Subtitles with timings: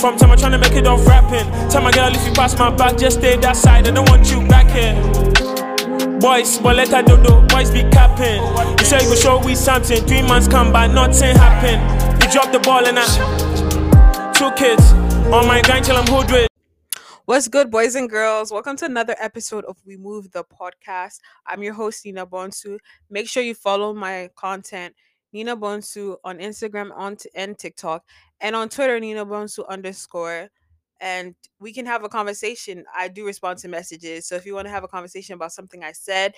[0.00, 1.44] From time I'm trying to make it off rapping.
[1.68, 3.86] Tell my girl if you pass my back, just stay that side.
[3.86, 4.94] I don't want you back here.
[6.18, 7.42] Boys, but let her do do.
[7.48, 8.40] Boys be capping.
[8.78, 10.02] You say you show we something.
[10.06, 11.80] Three months come by, nothing happen.
[12.22, 14.92] You drop the ball and I two kids
[15.34, 16.48] on my grind till I'm hood with.
[17.26, 18.50] What's good, boys and girls?
[18.50, 21.20] Welcome to another episode of We Move the podcast.
[21.46, 22.78] I'm your host, Nina Bonsu.
[23.10, 24.94] Make sure you follow my content,
[25.32, 28.04] Nina Bonsu, on Instagram on t- and TikTok,
[28.40, 30.48] and on Twitter, Nina Bonsu underscore.
[31.00, 32.84] And we can have a conversation.
[32.94, 34.26] I do respond to messages.
[34.26, 36.34] So if you want to have a conversation about something I said,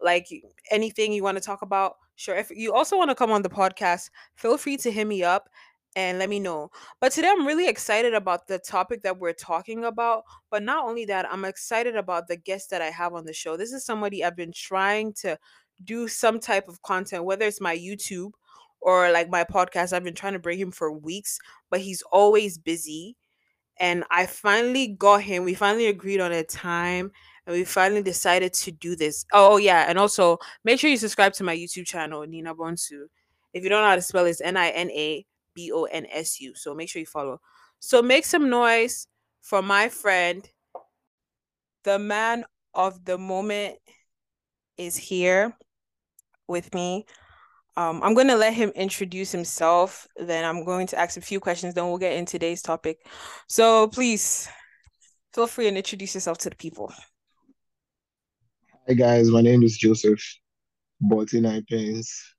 [0.00, 0.28] like
[0.70, 2.36] anything you want to talk about, sure.
[2.36, 5.50] If you also want to come on the podcast, feel free to hit me up
[5.96, 6.70] and let me know.
[7.00, 10.24] But today I'm really excited about the topic that we're talking about.
[10.50, 13.56] But not only that, I'm excited about the guest that I have on the show.
[13.56, 15.38] This is somebody I've been trying to
[15.84, 18.32] do some type of content, whether it's my YouTube
[18.80, 19.92] or like my podcast.
[19.92, 21.38] I've been trying to bring him for weeks,
[21.70, 23.16] but he's always busy.
[23.78, 25.44] And I finally got him.
[25.44, 27.10] We finally agreed on a time
[27.46, 29.26] and we finally decided to do this.
[29.32, 29.86] Oh, oh yeah.
[29.88, 33.06] And also make sure you subscribe to my YouTube channel, Nina Bonsu.
[33.52, 35.24] If you don't know how to spell it, it's N I N A
[35.54, 36.54] B O N S U.
[36.54, 37.40] So make sure you follow.
[37.78, 39.06] So make some noise
[39.42, 40.48] for my friend.
[41.84, 43.76] The man of the moment
[44.78, 45.52] is here
[46.48, 47.06] with me.
[47.76, 50.06] Um, I'm going to let him introduce himself.
[50.16, 51.74] Then I'm going to ask a few questions.
[51.74, 53.06] Then we'll get in today's topic.
[53.48, 54.48] So please
[55.34, 56.92] feel free and introduce yourself to the people.
[58.88, 60.22] Hi guys, my name is Joseph
[61.02, 62.34] Botinai Pence.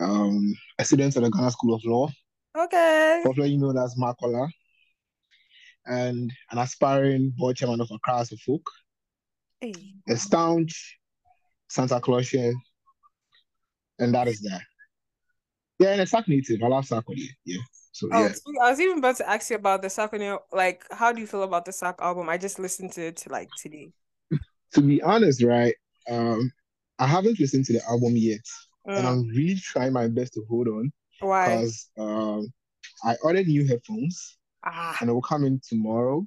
[0.00, 2.08] Um, a student at the Ghana School of Law,
[2.56, 3.20] Okay.
[3.24, 4.48] popularly known as Makola,
[5.86, 8.62] and an aspiring board chairman of Accra Folk,
[9.60, 9.74] Hey.
[10.08, 10.98] a staunch
[11.74, 12.54] Santa Clausian,
[13.98, 14.62] and that is that.
[15.80, 16.62] Yeah, and a Sac native.
[16.62, 17.02] I love Sac
[17.44, 17.58] Yeah.
[17.90, 18.32] So Oh, yeah.
[18.62, 20.12] I was even about to ask you about the Sack.
[20.52, 22.28] Like, how do you feel about the Sack album?
[22.28, 23.90] I just listened to it like today.
[24.74, 25.74] To be honest, right,
[26.08, 26.50] um,
[27.00, 28.40] I haven't listened to the album yet,
[28.94, 31.46] and Mm, I'm really trying my best to hold on why?
[31.46, 32.52] because um,
[33.04, 34.36] I ordered new headphones.
[34.62, 36.24] Ah, and it will come in tomorrow.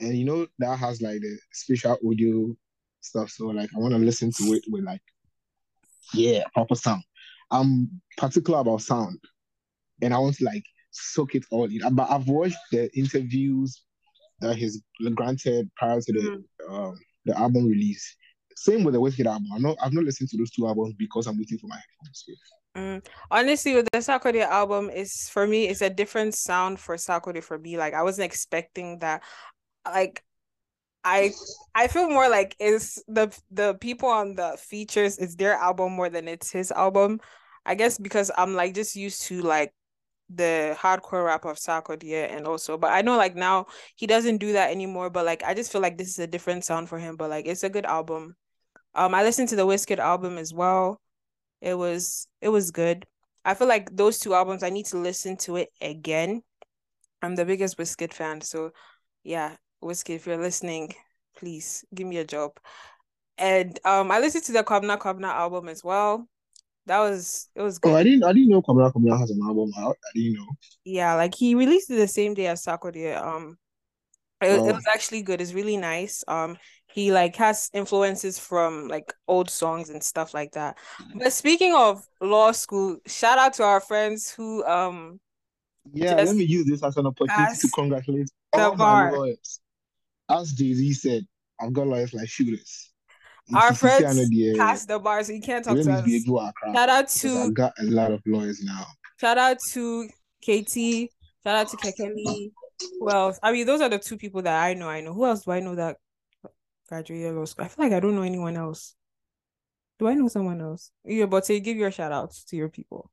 [0.00, 2.56] And you know that has like the special audio
[3.04, 3.30] stuff.
[3.30, 5.02] So like I want to listen to it with like
[6.12, 7.02] yeah, proper sound.
[7.50, 9.18] I'm particular about sound,
[10.02, 11.80] and I want to like soak it all in.
[11.94, 13.82] But I've watched the interviews
[14.40, 14.82] that he's
[15.14, 18.16] granted prior to the um the album release.
[18.56, 19.48] Same with the Wizkid album.
[19.54, 22.24] I'm not I've not listened to those two albums because I'm waiting for my headphones.
[22.76, 23.06] mm.
[23.30, 27.58] Honestly, with the Sarkodie album, is for me, it's a different sound for Sarkodie for
[27.58, 27.76] me.
[27.76, 29.22] Like, I wasn't expecting that.
[29.84, 30.23] Like,
[31.04, 31.32] I
[31.74, 36.08] I feel more like it's the the people on the features, it's their album more
[36.10, 37.20] than it's his album.
[37.66, 39.74] I guess because I'm like just used to like
[40.30, 43.66] the hardcore rap of Sarkodie and also, but I know like now
[43.96, 45.10] he doesn't do that anymore.
[45.10, 47.16] But like I just feel like this is a different sound for him.
[47.16, 48.36] But like it's a good album.
[48.94, 51.00] Um, I listened to the Wizkid album as well.
[51.60, 53.06] It was it was good.
[53.44, 56.42] I feel like those two albums I need to listen to it again.
[57.22, 58.72] I'm the biggest Wizkid fan, so
[59.24, 60.94] yeah, Wizkid, if you're listening,
[61.36, 62.52] please give me a job.
[63.38, 66.28] And um, I listened to the Kwabena Kwabena album as well.
[66.86, 67.96] That was it was Oh, good.
[67.96, 69.96] I didn't I didn't know Kamala Kamala has an album out.
[70.04, 70.46] I didn't know.
[70.84, 73.16] Yeah, like he released it the same day as Sarkodie.
[73.16, 73.58] Um,
[74.40, 74.72] it, it Oh.
[74.72, 75.40] was actually good.
[75.40, 76.22] It's really nice.
[76.28, 76.58] Um,
[76.92, 80.78] he like has influences from like old songs and stuff like that.
[81.14, 85.20] But speaking of law school, shout out to our friends who um
[85.92, 89.60] Yeah, let me use this as an opportunity to congratulate all my lawyers.
[90.28, 91.26] As Jay Z said,
[91.60, 92.90] I've got lawyers like shooters.
[93.54, 96.54] Our Nti sisi ano friends passed the bar, so you can't talk to us.
[96.74, 97.28] Shout out to.
[97.28, 98.86] I to got a lot of lawyers now.
[99.20, 100.08] shout out to
[100.40, 101.10] Katie.
[101.44, 102.52] shout out to Kekemi.
[103.00, 103.38] Who else?
[103.42, 104.88] I mean, those are the two people that I know.
[104.88, 105.12] I know.
[105.12, 105.98] Who else do I know that
[106.88, 107.66] graduated law school?
[107.66, 108.94] I feel like I don't know anyone else.
[109.98, 110.90] Do I know someone else?
[111.04, 113.10] Yeah, but say give your shout outs to your people.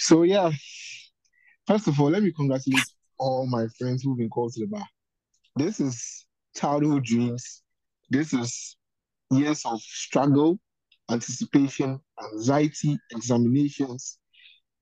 [0.00, 0.50] So yeah,
[1.66, 2.84] first of all, let me congratulate
[3.18, 4.84] all my friends who've been called to the bar.
[5.58, 6.26] This is
[6.56, 7.62] childhood dreams.
[8.10, 8.76] This is
[9.32, 10.60] years of struggle,
[11.10, 11.98] anticipation,
[12.32, 14.18] anxiety, examinations.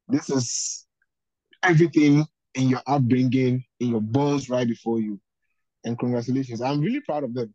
[0.06, 0.86] This is
[1.62, 5.18] everything in your upbringing, in your bones right before you.
[5.84, 6.60] And congratulations.
[6.60, 7.54] I'm really proud of them.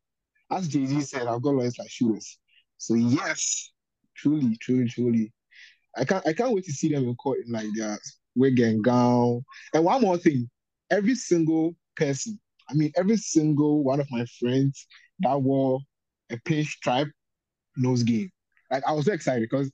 [0.51, 2.39] As Jay Z said, I've got lawyers like shooters.
[2.77, 3.71] So yes,
[4.15, 5.31] truly, truly, truly.
[5.95, 7.99] I can't I can't wait to see them in court in like their
[8.35, 9.43] wig and gown.
[9.75, 10.49] And one more thing,
[10.89, 12.39] every single person,
[12.71, 14.87] I mean every single one of my friends
[15.19, 15.79] that wore
[16.31, 17.09] a pink stripe
[17.75, 18.29] nose game.
[18.71, 19.69] Like I was so excited because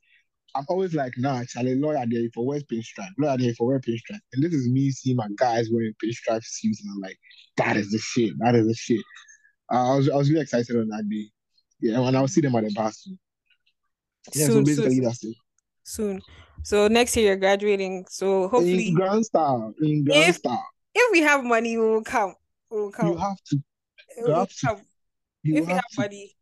[0.56, 3.80] I'm always like, nah, Charlie, lawyer there for wear pinstripe, lawyer there you for wear
[3.80, 4.20] pinstripe.
[4.34, 7.18] And this is me seeing my guys wearing pinstripe suits, and I'm like,
[7.58, 8.34] that is the shit.
[8.40, 9.02] That is the shit.
[9.72, 11.26] Uh, I was I was really excited on that day.
[11.80, 13.20] Yeah, and I'll see them at the bar soon.
[14.34, 15.36] Yeah, so soon, basically soon, that's it.
[15.84, 16.22] soon.
[16.64, 18.06] So next year you're graduating.
[18.10, 20.66] So hopefully, In grand style, in grand If- style,
[20.96, 22.34] if we have money, we will come.
[22.70, 23.08] We will come.
[23.08, 23.64] you have to,
[24.18, 24.66] We will have to.
[24.68, 24.82] come.
[25.44, 26.02] you if we have have to.
[26.02, 26.36] money,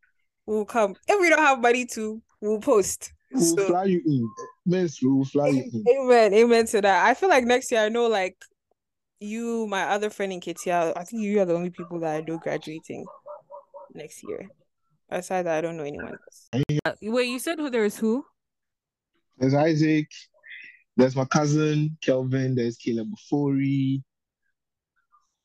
[0.45, 0.95] we will come.
[1.07, 3.11] If we don't have money to, we'll post.
[3.31, 4.29] We'll So fly you in.
[4.65, 5.83] Men's will fly you in.
[5.87, 7.05] amen, amen to that.
[7.05, 8.37] I feel like next year I know like
[9.19, 12.37] you, my other friend Nketia, I think you are the only people that I know
[12.39, 13.05] graduating
[13.93, 14.47] next year.
[15.09, 16.49] Aside that, I don't know anyone else.
[16.85, 18.25] Uh, wait, you said who there is who?
[19.37, 20.07] There's Isaac.
[20.97, 22.55] There's my cousin Kelvin.
[22.55, 24.01] There's Caleb Bufori.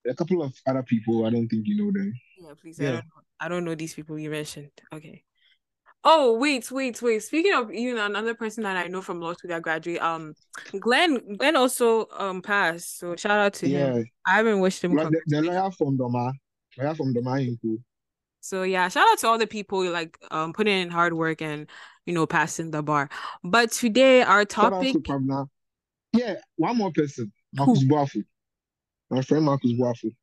[0.08, 1.26] A couple of other people.
[1.26, 2.12] I don't think you know them.
[2.38, 2.80] Yeah, please.
[2.80, 2.90] I Yeah.
[2.92, 3.22] don't know.
[3.40, 4.70] I don't know these people you mentioned.
[4.92, 5.24] Okay.
[6.02, 7.22] Oh, wait, wait, wait.
[7.22, 10.34] Speaking of you know another person that I know from law school that graduate, um
[10.78, 12.98] Glenn Glenn also um passed.
[12.98, 13.94] So shout out to him.
[13.96, 16.32] Yeah, I haven't wished him like the, the lawyer from Doma,
[16.78, 17.82] lawyer from Doma Inku.
[18.40, 21.68] So yeah, shout out to all the people like um putting in hard work and
[22.06, 23.10] you know passing the bar.
[23.44, 25.48] But today our Shout out topic to Pabna.
[26.14, 28.24] Yeah, one more person, Marcus Boafu.
[29.10, 30.14] My friend Marcus Boafu.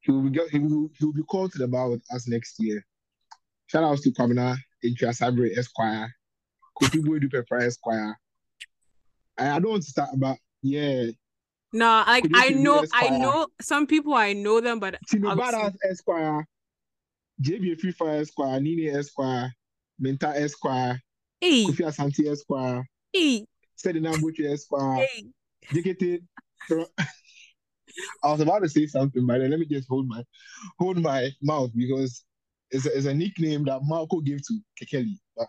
[0.00, 2.28] He will be get, he will he will be called to the bar with us
[2.28, 2.84] next year.
[3.66, 6.14] Shout out to Pabna, Intra Sabre Esquire,
[6.78, 8.18] Kofi Boydu Pepper Esquire.
[9.38, 11.06] I, I don't want to start about yeah,
[11.72, 16.46] no, like I know I know some people I know them, but Tino Badass Esquire,
[17.42, 19.52] JB Free Fire Esquire, Nini Esquire,
[20.00, 21.00] Menta Esquire,
[21.40, 23.44] hey, Kofi Asante Esquire, hey,
[23.76, 24.12] Sedina
[24.52, 25.26] Esquire, hey.
[25.72, 26.20] JKT.
[28.22, 30.22] I was about to say something, but let me just hold my
[30.78, 32.24] hold my mouth because
[32.70, 35.18] it's a, it's a nickname that Marco gave to Kekeli.
[35.36, 35.48] But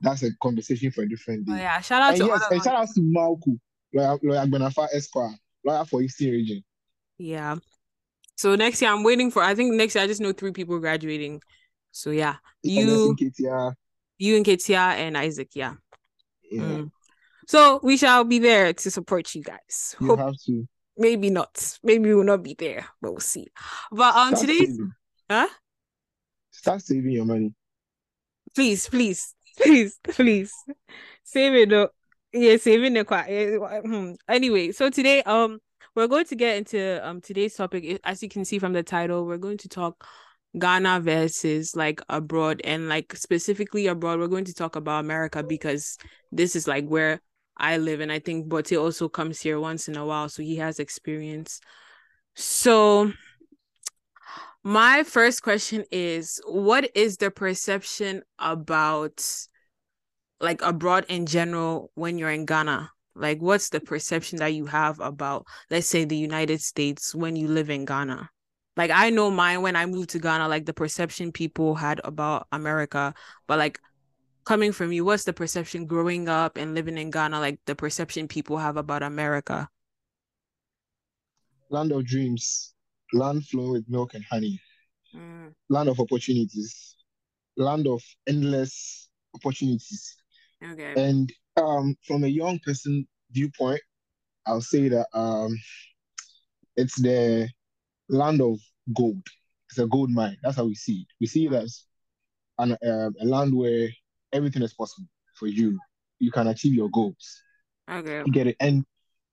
[0.00, 1.52] that's a conversation for a different day.
[1.52, 3.52] Oh yeah, shout out and to yes, and shout out to Marco,
[3.94, 5.34] lawyer, lawyer Benafa Esquire,
[5.64, 6.62] lawyer for Eastern Region.
[7.18, 7.56] Yeah.
[8.36, 10.78] So next year I'm waiting for I think next year I just know three people
[10.78, 11.40] graduating.
[11.92, 12.36] So yeah.
[12.62, 13.74] You Nketia,
[14.18, 15.74] you and Ketia and Isaac, yeah.
[16.50, 16.90] yeah, Mm.
[17.48, 19.94] So we shall be there to support you guys.
[20.00, 20.66] you Hope have to
[20.96, 21.78] maybe not.
[21.82, 23.48] Maybe we will not be there, but we'll see.
[23.90, 24.92] But on start today's saving.
[25.30, 25.48] huh?
[26.50, 27.54] Start saving your money.
[28.54, 30.52] Please, please, please, please.
[31.24, 31.88] Save it though.
[32.32, 34.12] Yeah, saving the qua- eh, hmm.
[34.28, 35.58] Anyway, so today um
[35.94, 38.00] we're going to get into um today's topic.
[38.04, 40.06] As you can see from the title, we're going to talk
[40.58, 45.98] Ghana versus like abroad and like specifically abroad, we're going to talk about America because
[46.32, 47.20] this is like where
[47.56, 50.56] I live and I think Bote also comes here once in a while, so he
[50.56, 51.60] has experience.
[52.34, 53.12] So
[54.62, 59.24] my first question is what is the perception about
[60.40, 62.90] like abroad in general when you're in Ghana?
[63.14, 67.48] Like what's the perception that you have about let's say the United States when you
[67.48, 68.28] live in Ghana?
[68.76, 72.46] Like I know mine when I moved to Ghana, like the perception people had about
[72.52, 73.14] America,
[73.46, 73.80] but like
[74.46, 78.28] coming from you, what's the perception growing up and living in Ghana, like the perception
[78.28, 79.68] people have about America?
[81.70, 82.74] Land of dreams,
[83.12, 84.60] land flowing with milk and honey,
[85.14, 86.96] Mm, land of opportunities,
[87.56, 90.16] land of endless opportunities.
[90.62, 90.94] okay.
[90.96, 93.80] And um, from a young person viewpoint,
[94.46, 95.56] I'll say that um,
[96.76, 97.48] it's the
[98.08, 98.58] land of
[98.96, 99.26] gold.
[99.70, 100.38] It's a gold mine.
[100.42, 101.08] That's how we see it.
[101.20, 101.84] We see it as
[102.58, 103.88] an, uh, a land where
[104.32, 105.78] everything is possible for you.
[106.18, 107.42] You can achieve your goals.
[107.90, 108.22] Okay.
[108.24, 108.56] You get it.
[108.60, 108.84] And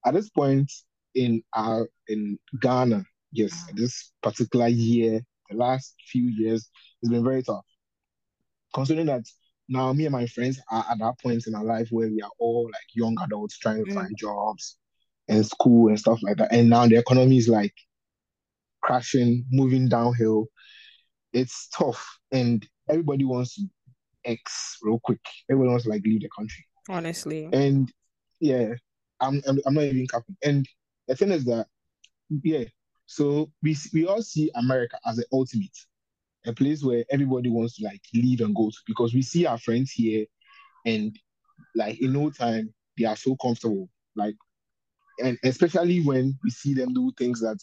[0.06, 0.72] at this point
[1.16, 6.70] in our in Ghana, yes, this particular year, the last few years,
[7.02, 7.66] it's been very tough.
[8.74, 9.24] Considering that
[9.70, 12.32] now me and my friends are at that point in our life where we are
[12.40, 13.94] all like young adults trying to Mm.
[13.96, 14.78] find jobs
[15.30, 16.52] and school and stuff like that.
[16.52, 17.74] And now the economy is like
[18.82, 20.48] crashing, moving downhill.
[21.32, 22.20] It's tough.
[22.32, 23.68] And everybody wants to
[24.26, 25.20] X real quick.
[25.50, 26.66] Everybody wants to like leave the country.
[26.90, 27.50] Honestly.
[27.54, 27.92] And
[28.40, 28.74] yeah,
[29.20, 30.38] I'm, I'm I'm not even capping.
[30.44, 30.68] And
[31.08, 31.68] the thing is that
[32.30, 32.66] yeah,
[33.06, 35.78] so we we all see America as the ultimate,
[36.46, 39.58] a place where everybody wants to like leave and go to because we see our
[39.58, 40.26] friends here,
[40.86, 41.18] and
[41.76, 43.90] like in no time they are so comfortable.
[44.16, 44.36] Like,
[45.20, 47.58] and especially when we see them do things that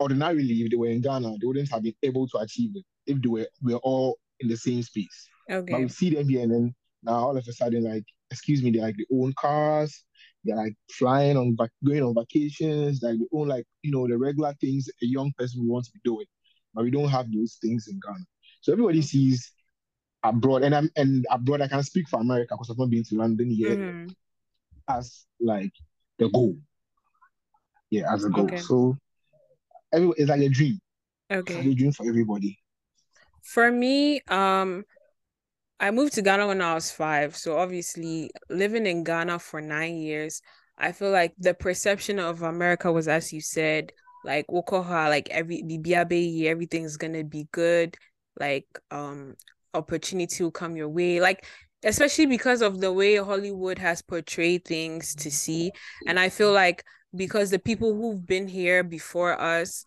[0.00, 3.22] ordinarily if they were in Ghana they wouldn't have been able to achieve it if
[3.22, 5.28] they were we were all in the same space.
[5.48, 8.70] But we see them here, and then now all of a sudden, like, excuse me,
[8.70, 10.04] they like they own cars,
[10.44, 14.16] they're like flying on vac- going on vacations, like they own like you know the
[14.16, 16.26] regular things a young person wants to be doing,
[16.74, 18.24] but we don't have those things in Ghana.
[18.60, 19.52] So everybody sees
[20.22, 23.16] abroad, and I'm and abroad I can speak for America because I've not been to
[23.16, 24.14] London yet Mhm.
[24.88, 25.72] as like
[26.18, 26.56] the goal.
[27.90, 28.44] Yeah, as a goal.
[28.44, 28.58] Okay.
[28.58, 28.96] So
[29.92, 30.80] every it's like a dream.
[31.30, 31.70] It's like Okay.
[31.70, 32.58] a dream for everybody.
[33.42, 34.84] For me, um,
[35.80, 37.36] I moved to Ghana when I was five.
[37.36, 40.40] So obviously, living in Ghana for nine years,
[40.78, 43.92] I feel like the perception of America was, as you said,
[44.24, 47.96] like Wokoha, like every BBAB, everything's gonna be good.
[48.38, 49.34] Like um,
[49.74, 51.20] opportunity will come your way.
[51.20, 51.44] Like
[51.84, 55.72] especially because of the way Hollywood has portrayed things to see.
[56.06, 59.84] And I feel like because the people who've been here before us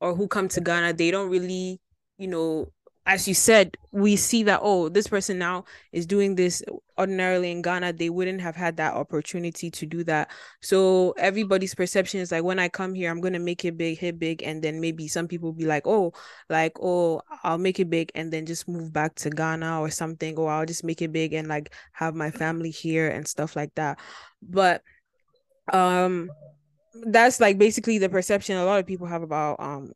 [0.00, 1.80] or who come to Ghana, they don't really,
[2.18, 2.72] you know,
[3.10, 6.62] as you said, we see that oh, this person now is doing this
[6.96, 10.30] ordinarily in Ghana, they wouldn't have had that opportunity to do that.
[10.60, 14.20] So everybody's perception is like when I come here, I'm gonna make it big, hit
[14.20, 16.12] big, and then maybe some people be like, oh,
[16.48, 20.36] like oh, I'll make it big and then just move back to Ghana or something,
[20.38, 23.74] or I'll just make it big and like have my family here and stuff like
[23.74, 23.98] that.
[24.40, 24.82] But
[25.72, 26.30] um
[27.06, 29.92] that's like basically the perception a lot of people have about um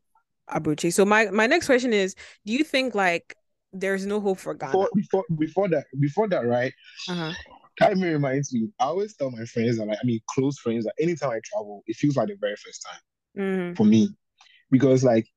[0.49, 0.93] Abuchi.
[0.93, 3.35] So my my next question is, do you think like
[3.73, 4.71] there's no hope for Ghana?
[4.71, 6.73] Before before before that before that, right?
[7.09, 7.31] Uh-huh.
[7.79, 8.69] That reminds me.
[8.79, 11.83] I always tell my friends that like I mean close friends that anytime I travel,
[11.87, 13.01] it feels like the very first time
[13.43, 13.77] Mhm.
[13.77, 14.09] for me.
[14.71, 15.27] Because like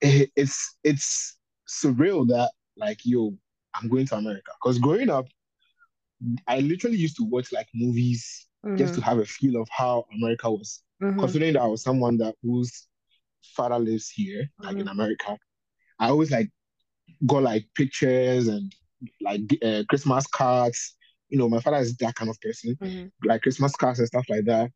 [0.00, 3.36] it, it's it's surreal that like yo,
[3.74, 4.52] I'm going to America.
[4.62, 5.26] Because growing up,
[6.46, 10.50] I literally used to watch like movies just to have a feel of how America
[10.50, 10.82] was.
[11.02, 11.18] Mhm.
[11.18, 12.86] Considering that I was someone that whose
[13.56, 15.36] father lives here, like in America,
[15.98, 16.50] I always like
[17.26, 18.72] got like pictures and
[19.20, 20.96] like uh, Christmas cards.
[21.28, 23.10] You know, my father is that kind of person, Mhm.
[23.24, 24.70] like Christmas cards and stuff like that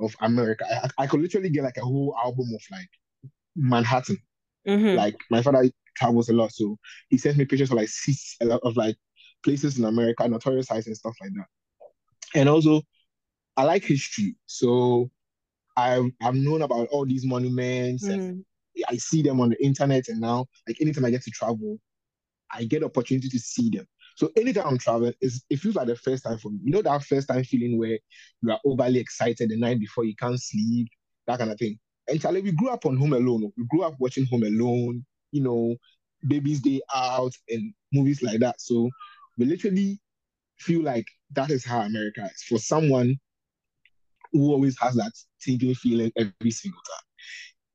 [0.00, 0.66] of America.
[0.70, 2.90] I, I could literally get like a whole album of like
[3.56, 4.18] Manhattan.
[4.68, 4.96] Mhm.
[4.96, 8.46] Like my father travels a lot, so he sends me pictures of like seats, a
[8.46, 8.96] lot of like
[9.42, 11.46] places in America, notorious sites and stuff like that.
[12.34, 12.82] And also,
[13.56, 15.10] I like history, so
[15.76, 18.44] I've I've known about all these monuments and Mhm.
[18.88, 21.78] I see them on the internet, and now like anytime I get to travel,
[22.50, 23.86] I get opportunity to see them.
[24.16, 26.60] So anytime I'm traveling, it feels like the first time for me.
[26.64, 27.98] You know that first time feeling where
[28.42, 30.88] you are overly excited the night before you can't sleep,
[31.26, 31.78] that kind of thing.
[32.08, 33.52] And Charlie, we grew up on Home Alone.
[33.56, 35.76] We grew up watching Home Alone, you know,
[36.26, 38.60] Baby's Day Out and movies like that.
[38.60, 38.88] So
[39.36, 40.00] we literally
[40.58, 43.16] feel like that is how America is for someone
[44.32, 47.04] who always has that tingling feeling every single time.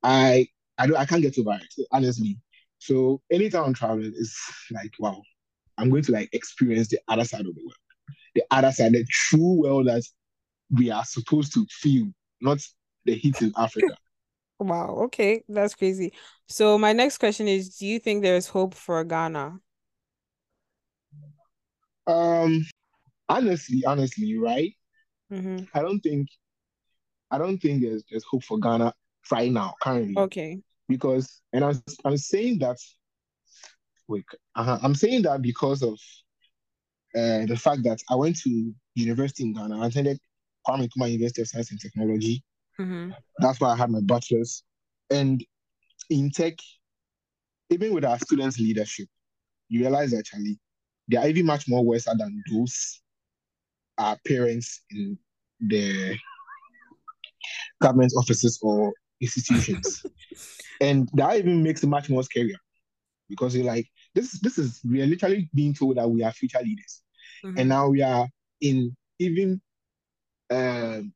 [0.03, 2.37] I I don't I can't get over it, honestly.
[2.79, 4.37] So anytime I'm traveling, it's
[4.71, 5.21] like wow,
[5.77, 7.75] I'm going to like experience the other side of the world,
[8.35, 10.03] the other side, the true world that
[10.71, 12.07] we are supposed to feel,
[12.41, 12.59] not
[13.05, 13.95] the heat in Africa.
[14.59, 16.13] Wow, okay, that's crazy.
[16.47, 19.57] So my next question is, do you think there's hope for Ghana?
[22.05, 22.63] Um,
[23.27, 24.71] honestly, honestly, right?
[25.31, 25.65] Mm-hmm.
[25.73, 26.27] I don't think
[27.29, 28.93] I don't think there's there's hope for Ghana
[29.31, 30.61] right now, currently, Okay.
[30.89, 32.77] because and I'm I'm saying that
[34.07, 35.97] wait, uh I'm saying that because of
[37.15, 39.81] uh, the fact that I went to university in Ghana.
[39.81, 40.19] I attended
[40.67, 42.43] Kwame Nkrumah University of Science and Technology.
[42.79, 43.11] Mm-hmm.
[43.39, 44.63] That's why I had my bachelor's.
[45.09, 45.43] And
[46.09, 46.53] in tech,
[47.69, 49.07] even with our students' leadership,
[49.67, 50.59] you realize actually
[51.09, 53.00] they are even much more worse than those
[53.97, 55.17] our parents in
[55.59, 56.17] the
[57.81, 60.05] government offices or institutions.
[60.81, 62.57] and that even makes it much more scarier
[63.29, 66.61] because you're like, this this is we are literally being told that we are future
[66.61, 67.01] leaders.
[67.45, 67.59] Mm-hmm.
[67.59, 68.27] And now we are
[68.59, 69.61] in even
[70.49, 71.13] um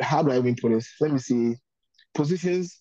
[0.00, 0.88] how do I even put this?
[1.00, 1.56] Let me see
[2.14, 2.80] positions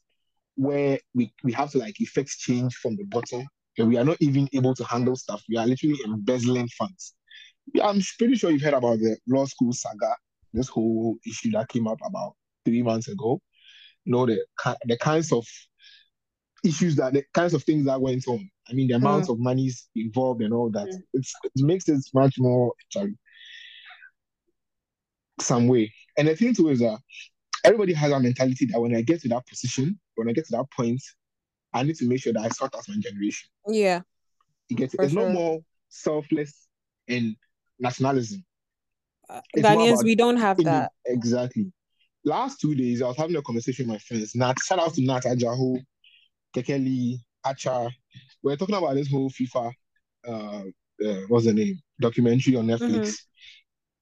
[0.56, 3.46] where we, we have to like effect change from the bottom
[3.78, 5.44] and we are not even able to handle stuff.
[5.48, 7.14] We are literally embezzling funds.
[7.84, 10.16] I'm pretty sure you've heard about the law school saga,
[10.54, 13.40] this whole issue that came up about three months ago.
[14.06, 14.44] You know, the
[14.86, 15.46] the kinds of
[16.64, 18.50] issues that the kinds of things that went on.
[18.70, 20.88] I mean, the amounts of monies involved and all that.
[20.88, 21.02] Mm.
[21.14, 23.18] It's, it makes it much more sorry,
[25.40, 25.94] some way.
[26.18, 27.00] And the thing too is that
[27.64, 30.58] everybody has a mentality that when I get to that position, when I get to
[30.58, 31.02] that point,
[31.74, 33.50] I need to make sure that I sort out my generation.
[33.68, 34.02] Yeah.
[34.70, 35.00] You get it?
[35.02, 35.28] It's sure.
[35.28, 35.60] no more
[35.90, 36.68] selfless
[37.08, 37.36] and
[37.80, 38.44] nationalism.
[39.30, 40.92] Uh, Ghanaians, we don't have Indian- that.
[41.06, 41.72] Exactly.
[42.24, 44.36] Last two days, I was having a conversation with my friends.
[44.36, 45.80] Nat, shout out to Nat Ajahu,
[46.56, 47.90] Kekeli, Acha.
[48.44, 49.72] We are talking about this whole FIFA,
[50.28, 50.64] uh,
[51.06, 53.16] uh, what's the name, documentary on Netflix.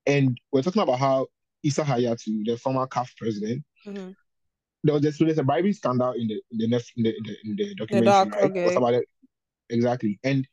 [0.07, 1.27] And we're talking about how
[1.63, 4.15] Issa Hayatou, the former CAF president, Mhm.
[4.83, 7.37] there was this, there's a bribery scandal in the in the, in the, in the,
[7.43, 8.43] in the documentary, doc, right?
[8.55, 8.75] It was okay.
[8.75, 9.05] about it
[9.69, 10.47] exactly, and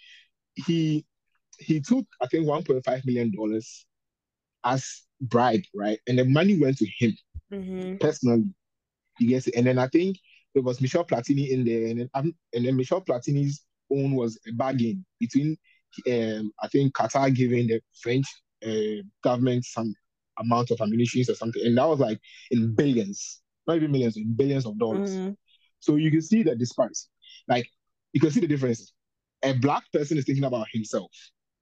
[0.55, 1.05] he
[1.62, 3.87] he took I think 1.5 million dollars
[4.64, 5.99] as bribe, right?
[6.09, 7.12] And the money went to him
[7.52, 7.97] Mm-hmm.
[8.00, 8.45] personally.
[9.19, 9.54] You get it?
[9.57, 10.19] And then I think
[10.54, 14.38] there was Michel Platini in there, and then um, and then Michel Platini's own was
[14.49, 15.57] a bargain between
[16.11, 18.26] um I think Qatar giving the French
[18.66, 19.95] uh, government some
[20.38, 22.19] amount of ammunition or something, and that was like
[22.50, 25.21] in billions, not even millions, in billions of dollars.
[25.21, 25.33] Mm-hmm.
[25.81, 26.95] So you can see the disparity.
[27.49, 27.69] Like
[28.12, 28.92] you can see the difference.
[29.45, 31.11] A black person is thinking about himself.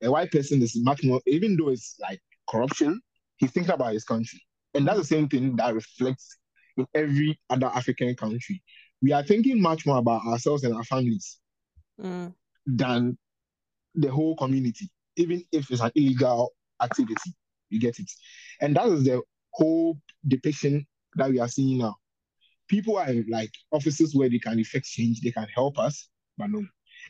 [0.03, 3.01] A white person is much more, even though it's like corruption,
[3.37, 4.41] he's thinking about his country.
[4.75, 6.37] And that's the same thing that reflects
[6.77, 8.63] in every other African country.
[9.03, 11.39] We are thinking much more about ourselves and our families
[11.99, 12.35] Mm.
[12.67, 13.19] than
[13.95, 17.35] the whole community, even if it's an illegal activity.
[17.69, 18.11] You get it?
[18.61, 21.97] And that is the whole depiction that we are seeing now.
[22.69, 26.65] People are like offices where they can effect change, they can help us, but no.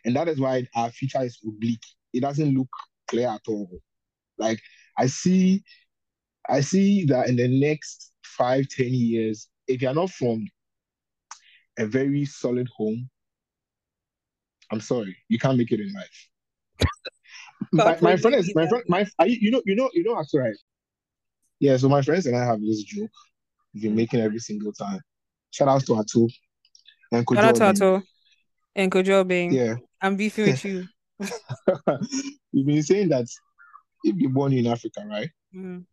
[0.04, 1.84] And that is why our future is oblique.
[2.12, 2.68] It doesn't look
[3.08, 3.70] clear at all.
[4.38, 4.60] Like
[4.98, 5.62] I see,
[6.48, 10.46] I see that in the next five, ten years, if you're not from
[11.78, 13.08] a very solid home,
[14.72, 16.28] I'm sorry, you can't make it in life.
[17.72, 20.34] my, my friend is my friend my are you, know you know you know that's
[20.34, 20.56] right.
[21.58, 23.10] Yeah, so my friends and I have this joke
[23.74, 25.00] we've been making every single time.
[25.50, 26.28] Shout out to Ato
[27.12, 27.64] and Shout out to.
[27.66, 28.02] Ato
[28.76, 28.98] and.
[29.52, 29.74] Yeah.
[30.00, 30.86] I'm beefing with you.
[32.52, 33.26] We've been saying that
[34.04, 35.84] if you're born in Africa, right, Mm.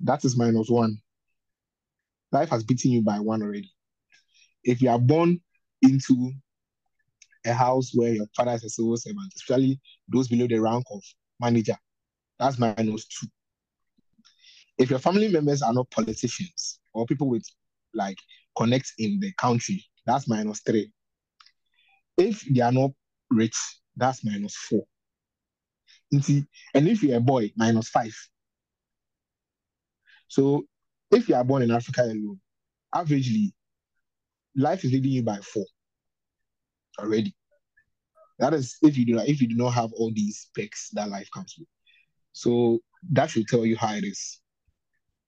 [0.00, 0.98] that is minus one.
[2.32, 3.70] Life has beaten you by one already.
[4.62, 5.40] If you are born
[5.82, 6.32] into
[7.46, 11.02] a house where your father is a civil servant, especially those below the rank of
[11.40, 11.76] manager,
[12.38, 13.26] that's minus two.
[14.78, 17.46] If your family members are not politicians or people with
[17.94, 18.18] like
[18.56, 20.92] connects in the country, that's minus three.
[22.18, 22.90] If they are not
[23.30, 23.56] rich,
[23.96, 24.84] that's minus four.
[26.12, 28.14] And if you're a boy, minus five.
[30.28, 30.64] So
[31.10, 32.40] if you are born in Africa alone,
[32.94, 33.52] averagely,
[34.56, 35.64] life is leading you by four
[36.98, 37.34] already.
[38.38, 41.08] That is if you do not if you do not have all these perks that
[41.08, 41.68] life comes with.
[42.32, 42.80] So
[43.12, 44.40] that should tell you how it is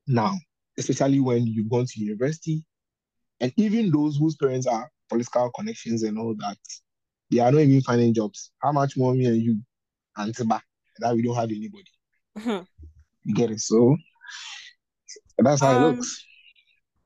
[0.06, 0.34] now,
[0.78, 2.64] especially when you've gone to university,
[3.40, 6.58] and even those whose parents are political connections and all that,
[7.30, 8.52] they are not even finding jobs.
[8.62, 9.60] How much more me and you,
[10.16, 10.60] Antiba,
[10.98, 11.90] that we don't have anybody.
[12.38, 12.66] Mhm.
[13.24, 13.60] You get it?
[13.60, 13.96] So
[15.38, 16.24] that's how it Um, looks.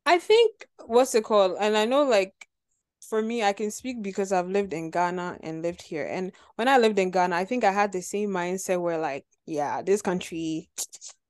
[0.06, 1.56] I think what's it called?
[1.60, 2.34] And I know like
[3.08, 6.06] for me, I can speak because I've lived in Ghana and lived here.
[6.06, 9.24] And when I lived in Ghana, I think I had the same mindset where like,
[9.46, 10.70] yeah, this country,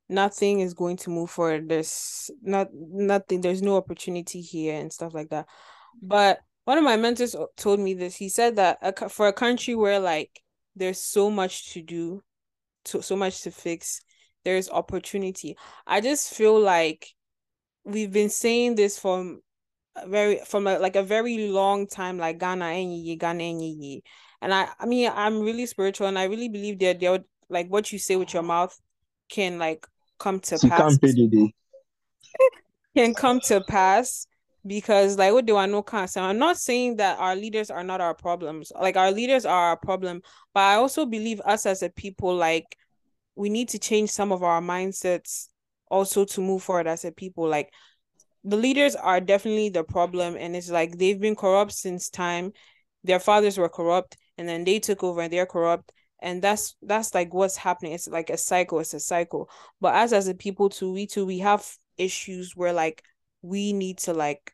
[0.09, 1.69] nothing is going to move forward.
[1.69, 5.47] There's not nothing, there's no opportunity here and stuff like that.
[6.03, 8.17] But one of my mentors told me this.
[8.17, 10.41] He said that a, for a country where like
[10.77, 12.23] there's so much to do,
[12.87, 14.01] to, so much to fix,
[14.45, 15.57] there's opportunity.
[15.87, 17.09] I just feel like
[17.85, 19.41] we've been saying this from
[19.97, 24.03] a very from a, like a very long time like Ghana enyi Ghana enyi
[24.41, 27.19] and I I mean I'm really spiritual and I really believe that there
[27.49, 28.79] like what you say with your mouth
[29.29, 29.87] can like
[30.19, 30.99] come to pass
[32.97, 34.27] can come to pass
[34.67, 38.01] because like what do I know can't I'm not saying that our leaders are not
[38.01, 38.73] our problems.
[38.79, 40.23] Like our leaders are our problem
[40.55, 42.77] but I also believe us as a people like
[43.37, 45.49] we need to change some of our mindsets
[45.91, 47.49] also to move forward as a people.
[47.49, 47.73] Like
[48.45, 52.53] the leaders are definitely the problem and it's like they've been corrupt since time.
[53.03, 55.93] Their fathers were corrupt and then they took over and they're corrupt
[56.23, 57.93] and that's that's like what's happening.
[57.93, 59.49] It's like a cycle it's a cycle.
[59.81, 63.03] But us as a people too we too we have issues where like
[63.43, 64.53] we need to like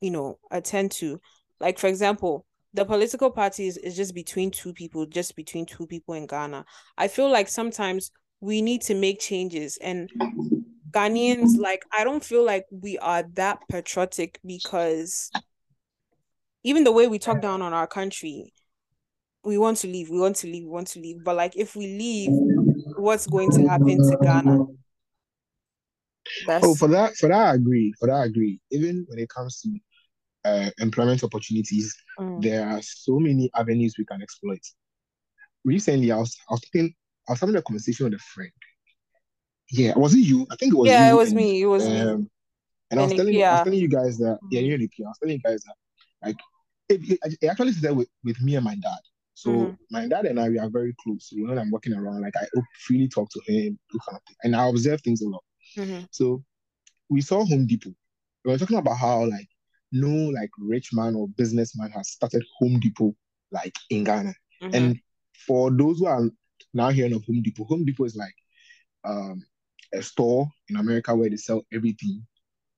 [0.00, 1.20] you know attend to
[1.60, 6.14] like for example the political parties is just between two people just between two people
[6.14, 6.64] in ghana
[6.98, 8.10] i feel like sometimes
[8.40, 10.10] we need to make changes and
[10.94, 15.30] Ghanaians, like, I don't feel like we are that patriotic because
[16.62, 18.52] even the way we talk down on our country,
[19.44, 21.24] we want to leave, we want to leave, we want to leave.
[21.24, 22.30] But like, if we leave,
[22.96, 24.66] what's going to happen to Ghana?
[26.46, 27.92] That's Oh, for that, for that, I agree.
[27.98, 28.60] For that, I agree.
[28.70, 29.78] Even when it comes to
[30.44, 32.42] uh, employment opportunities, Mm.
[32.42, 34.60] there are so many avenues we can exploit.
[35.64, 36.94] Recently, I was, I was talking,
[37.28, 38.52] I was having a conversation with a friend.
[39.70, 40.46] Yeah, was it you?
[40.50, 41.62] I think it was yeah, you it was and, me.
[41.62, 42.00] It was me.
[42.00, 42.30] um,
[42.90, 44.66] and I was telling, I was telling you guys that, yeah, Mhm.
[44.66, 45.74] you and I was telling you guys that,
[46.22, 46.36] like,
[46.88, 48.98] it, it, it actually started with, with me and my dad.
[49.34, 49.78] So Mhm.
[49.90, 51.30] my dad and I, we are very close.
[51.30, 52.44] So when I'm walking around, like, I
[52.86, 55.42] freely talk to him, do kind of thing, and I observe things a lot.
[55.76, 56.08] Mhm.
[56.10, 56.44] So
[57.08, 57.94] we saw Home Depot.
[58.44, 59.48] We were talking about how like
[59.92, 63.14] no like rich man or businessman has started Home Depot
[63.50, 64.34] like in Ghana.
[64.62, 64.74] Mhm.
[64.74, 65.00] And
[65.46, 66.30] for those who are
[66.72, 68.34] now hearing of Home Depot, Home Depot is like
[69.04, 69.44] um
[69.92, 72.26] a store in America where they sell everything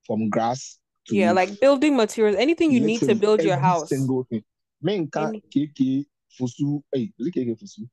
[0.06, 3.88] from grass to Yeah, like building materials, anything you need to build your house.
[3.88, 4.44] Single thing.
[4.82, 6.04] Men can Any- KK
[6.38, 6.82] Fusu.
[6.92, 7.88] Hey, is it KK Fusu?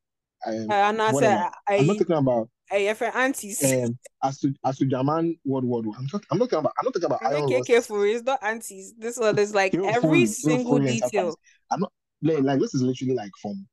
[0.46, 1.52] Uh, I said, whatever.
[1.70, 3.62] I'm not talking about I, for aunties.
[3.64, 5.98] um Asu Asu Jaman World War One.
[5.98, 6.28] I'm talking.
[6.32, 6.74] I'm not talking about.
[6.80, 7.50] I'm not talking about iron.
[7.50, 8.94] KK for it's not aunties.
[8.98, 11.36] This one is like every Fury, single Fury detail.
[11.72, 11.90] Enterprise.
[12.22, 13.68] Like, like this is literally like from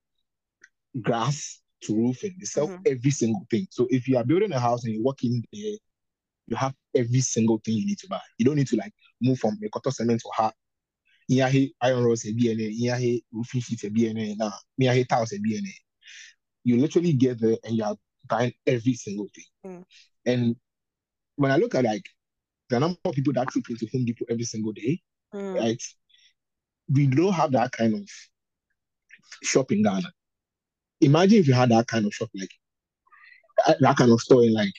[1.01, 2.35] grass to roofing.
[2.39, 2.83] They sell Mhm.
[2.87, 3.67] every single thing.
[3.71, 5.77] So if you are building a house and you walk in there,
[6.49, 8.21] you have every single thing you need to buy.
[8.39, 10.53] You don't need to like move from Mekoto cement to ha.
[11.31, 14.51] Iyahe iron rods a BNA, Iyahe roofing sheet a BNA, nah,
[14.81, 15.73] Iyahe tiles a BNA.
[16.65, 17.97] You literally get there and you are
[18.31, 19.45] buying every single thing.
[19.67, 19.85] Mm.
[20.27, 20.57] And
[21.37, 22.07] when I look at like
[22.69, 25.01] the number of people that trip into Home Depot every single day,
[25.35, 25.59] Mm.
[25.61, 25.83] right?
[26.93, 28.09] We don't have that kind of
[29.43, 30.11] shop in Ghana.
[31.01, 32.51] Imagine if you had that kind of shop, like
[33.79, 34.73] that- kind of store in like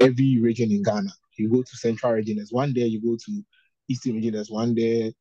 [0.00, 1.10] every region in Ghana.
[1.36, 2.86] You go to Central region, there's one there.
[2.86, 3.44] You go to
[3.88, 5.12] Eastern region, there's one there.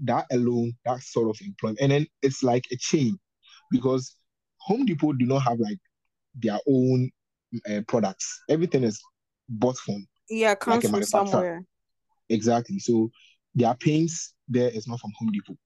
[0.00, 3.18] That alone, that sort of employment, and then it's like a chain
[3.70, 4.14] because
[4.58, 5.78] Home Depot do not have like
[6.34, 7.10] their own
[7.70, 8.42] uh, products.
[8.48, 9.00] Everything is
[9.48, 11.64] bought from Yeah, it comes a from somewhere.
[12.28, 12.78] Exactly.
[12.78, 13.10] So
[13.54, 15.56] their paints there is not from Home Depot.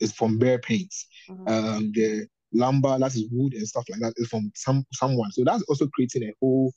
[0.00, 1.06] It's from Behr Paints.
[1.28, 1.48] Mhm.
[1.48, 5.30] Um, the lumber, that is wood and stuff like that, is from some someone.
[5.32, 6.72] So that's also creating a whole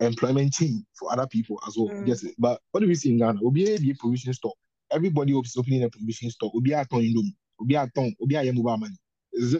[0.00, 1.88] employment chain for other people as well.
[1.88, 2.06] Mm.
[2.06, 2.24] Yes.
[2.38, 3.40] But what do we see in Ghana?
[3.44, 4.54] Obi a be a provision store.
[4.90, 6.50] Everybody is opening a provision store.
[6.54, 7.34] Obi a ton indomie.
[7.60, 8.14] Obi a ton.
[8.22, 8.96] Obi a mobile money.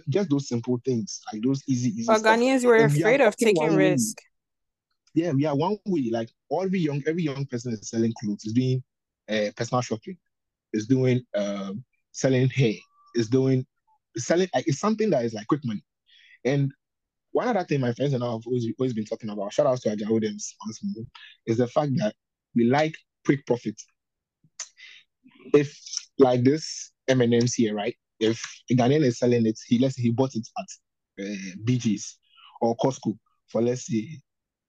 [0.08, 2.22] Just those simple things, like those easy, easy But.
[2.22, 3.90] Ghanaians were And we afraid of taking one way.
[3.92, 4.18] risk.
[5.14, 6.10] Yeah, we are one way.
[6.10, 8.82] Like every young, every young person is selling clothes, is doing
[9.28, 10.16] uh, personal shopping,
[10.72, 12.74] is doing um, selling hair,
[13.14, 13.66] is doing
[14.16, 14.48] selling.
[14.54, 15.84] Like, it's something that is like quick money.
[16.44, 16.72] And
[17.32, 19.80] one other thing my friends and I have always, always been talking about, shout out
[19.82, 21.04] to Aja Williams once more,
[21.46, 22.14] is the fact that
[22.54, 23.80] we like quick profit.
[25.54, 25.78] If
[26.18, 27.94] like this M&M's here, right?
[28.20, 30.66] If a Ghanaian is selling it, he let's say he bought it at
[31.24, 32.18] uh, BJ's
[32.60, 33.16] or Costco
[33.48, 34.06] for let's say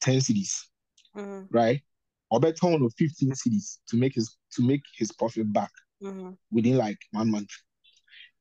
[0.01, 0.67] 10 cedis,
[1.15, 1.81] Mhm, right?
[2.29, 6.77] Or better on 15 cedis to make his to make his profit back mhm, within
[6.77, 7.49] like one month.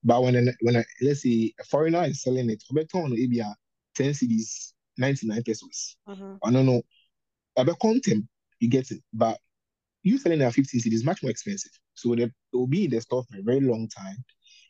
[0.02, 3.10] But when a, when a, let's say a foreigner is selling it, or better on
[3.10, 3.40] maybe
[3.94, 5.96] 10 cedis, 99 pesos.
[6.06, 6.40] mhm.
[6.42, 6.82] I don't know.
[7.56, 8.26] A better content,
[8.60, 9.02] you get it.
[9.12, 9.38] But
[10.02, 11.72] you selling at 15 cedis is much more expensive.
[11.94, 14.16] So it will be in the store for a very long time.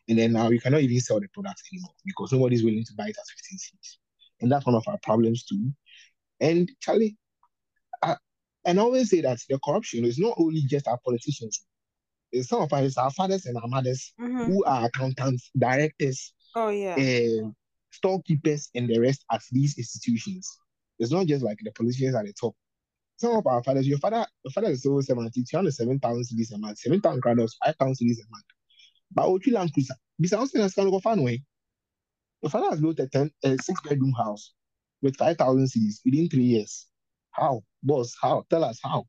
[0.08, 3.08] And then now you cannot even sell the product anymore because nobody's willing to buy
[3.08, 3.96] it at 15 cedis.
[4.40, 5.70] And that's one of our problems too.
[6.40, 7.16] And Charlie,
[8.02, 8.16] I,
[8.64, 11.64] and I always say that the corruption is not only just our politicians.
[12.32, 14.46] It's some of us, our fathers and our mothers Mhm.
[14.46, 16.96] who are accountants, directors, Oh yeah.
[16.96, 17.56] um,
[17.90, 20.58] storekeepers, and the rest at these institutions.
[20.98, 22.54] It's not just like the politicians at the top.
[23.16, 26.78] Some of our fathers, your father, your father is over 70, 207,000 cedis a month,
[26.78, 28.44] 7,000 crowds, 5,000 cedis a month.
[29.12, 31.42] But Ochi Land Cruiser, besides saying that's kind of fun way.
[32.42, 34.52] Your father has built a 10, a six bedroom house
[35.02, 36.86] with 5,000 cedis within three years.
[37.32, 37.62] How?
[37.82, 38.44] Boss, how?
[38.48, 39.04] Tell us how.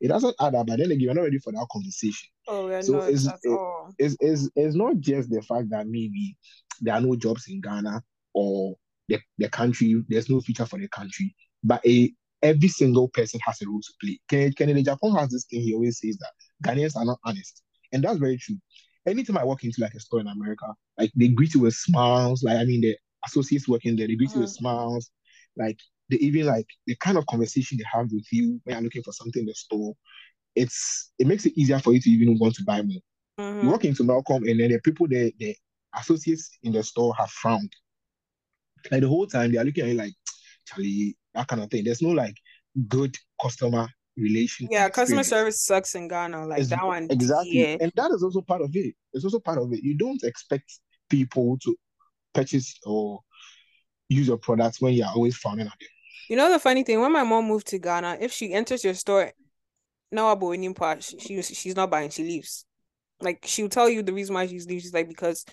[0.00, 2.82] It doesn't add up, but then again, you're not ready for that conversation Oh, we're
[2.82, 3.92] so not it's- at it- all.
[3.98, 6.36] it's, it's, it's not just the fact that maybe
[6.80, 8.02] there are no jobs in Ghana
[8.34, 8.76] or
[9.08, 11.34] the, the country, there's no future for the country,
[11.64, 14.20] but a every single person has a role to play.
[14.28, 16.30] Ken- Kennedy Agyapong has this thing, he always says that
[16.64, 17.62] Ghanaians are not honest.
[17.92, 18.58] And that's very true.
[19.10, 20.66] Anytime I walk into like a store in America,
[20.98, 24.34] like they greet you with smiles, like I mean the associates working there, they greet
[24.34, 25.10] you with smiles,
[25.56, 25.78] like
[26.10, 29.12] they even like the kind of conversation they have with you when you're looking for
[29.12, 29.94] something in the store.
[30.56, 33.00] It's it makes it easier for you to even want to buy more.
[33.60, 33.72] You Mhm.
[33.72, 35.56] walk into Melcom, and then the people there, the
[35.98, 37.72] associates in the store have frowned.
[38.90, 40.14] Like the whole time, they are looking at you like,
[40.66, 41.84] Charlie, that kind of thing.
[41.84, 42.36] There's no like
[42.88, 43.88] good customer
[44.18, 44.68] relation.
[44.70, 45.28] Yeah, customer experience.
[45.28, 46.46] service sucks in Ghana.
[46.46, 47.06] Like It's- that one.
[47.10, 47.60] Exactly.
[47.60, 47.76] Yeah.
[47.80, 48.94] And that is also part of it.
[49.12, 49.82] It's also part of it.
[49.82, 51.76] You don't expect people to
[52.34, 53.20] purchase or
[54.08, 55.88] use your products when you're always frowning at them.
[56.28, 58.94] You know the funny thing, when my mom moved to Ghana, if she enters your
[58.94, 59.32] store,
[60.12, 62.66] no abo part, she, she she's not buying, she leaves.
[63.20, 64.80] Like she'll tell you the reason why she's leaving.
[64.82, 65.44] She's like, because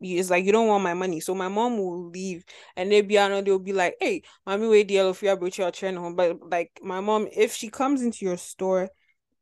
[0.00, 1.20] it's like you don't want my money.
[1.20, 2.44] So my mom will leave
[2.76, 5.70] and they be on they'll be like, Hey, mommy wait the if you about your
[5.70, 6.16] train home.
[6.16, 8.88] But like my mom, if she comes into your store,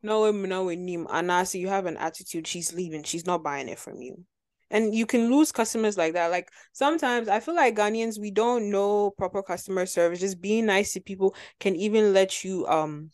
[0.03, 3.79] no no and I see you have an attitude, she's leaving, she's not buying it
[3.79, 4.25] from you.
[4.71, 6.31] And you can lose customers like that.
[6.31, 10.21] Like sometimes I feel like Ghanaians, we don't know proper customer service.
[10.21, 13.11] Just being nice to people can even let you um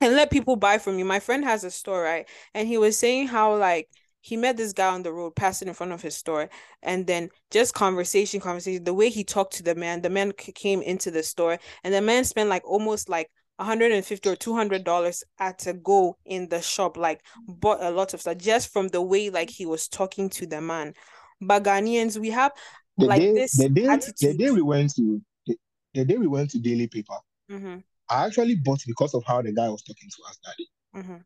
[0.00, 1.04] and let people buy from you.
[1.04, 2.28] My friend has a store, right?
[2.54, 3.88] And he was saying how like
[4.24, 6.48] he met this guy on the road passing in front of his store
[6.82, 10.80] and then just conversation conversation the way he talked to the man the man came
[10.80, 15.66] into the store and the man spent like almost like 150 or 200 dollars at
[15.66, 19.28] a go in the shop like bought a lot of stuff just from the way
[19.30, 20.94] like he was talking to the man.
[21.40, 22.52] But Ghanaians we have
[22.96, 25.56] The like day, this the day, the day we went to the,
[25.92, 27.18] the day we went to Daily Paper,
[27.50, 30.68] mm-hmm, I actually bought because of how the guy was talking to us, daddy.
[30.96, 31.16] mm-hmm,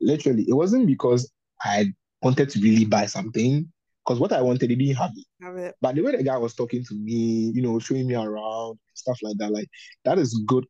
[0.00, 1.30] Literally, it wasn't because
[1.62, 1.92] I
[2.22, 3.70] wanted to really buy something,
[4.04, 5.26] because what I wanted, he didn't have it.
[5.40, 5.74] have it.
[5.80, 9.18] But the way the guy was talking to me, you know, showing me around, stuff
[9.22, 9.68] like that, like
[10.04, 10.64] that is good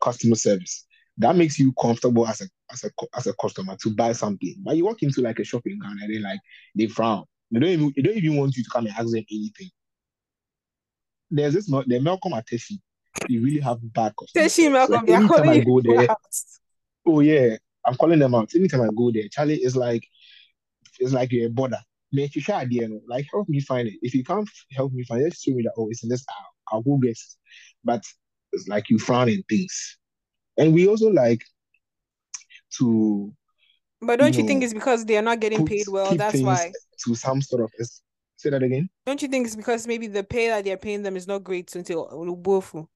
[0.00, 0.86] customer service.
[1.16, 4.54] That makes you comfortable as a as a as a customer to buy something.
[4.62, 6.38] But you walk into like a shopping Ghana and they like
[6.76, 7.24] they frown.
[7.50, 9.70] They don't even they don't even want you to come and ask them anything.
[11.30, 12.78] There's this the Melcom Ateshi.
[13.28, 14.68] You really have bad customer Teshie service.
[14.68, 16.16] Melcom, Like they anytime I go there,
[17.06, 17.56] oh yeah,
[17.88, 18.54] I'm calling them out.
[18.54, 20.06] Anytime I go there, Charlie is like
[21.00, 21.78] it's like you're a border.
[22.12, 22.88] Make you try idea?
[23.06, 23.94] Like help me find it.
[24.02, 26.24] If you can't help me find it, just show me that oh it's in this.
[26.70, 27.18] I'll go get it.
[27.82, 28.04] But
[28.52, 29.98] it's like you frown in things.
[30.58, 31.42] And we also like
[32.76, 33.32] to
[34.02, 36.14] But don't you think it's because they are not getting put paid well?
[36.14, 36.72] That's why.
[37.04, 37.72] to some sort of
[38.36, 38.88] say that again.
[39.06, 41.74] Don't you think it's because maybe the pay that they're paying them is not great
[41.74, 42.88] until?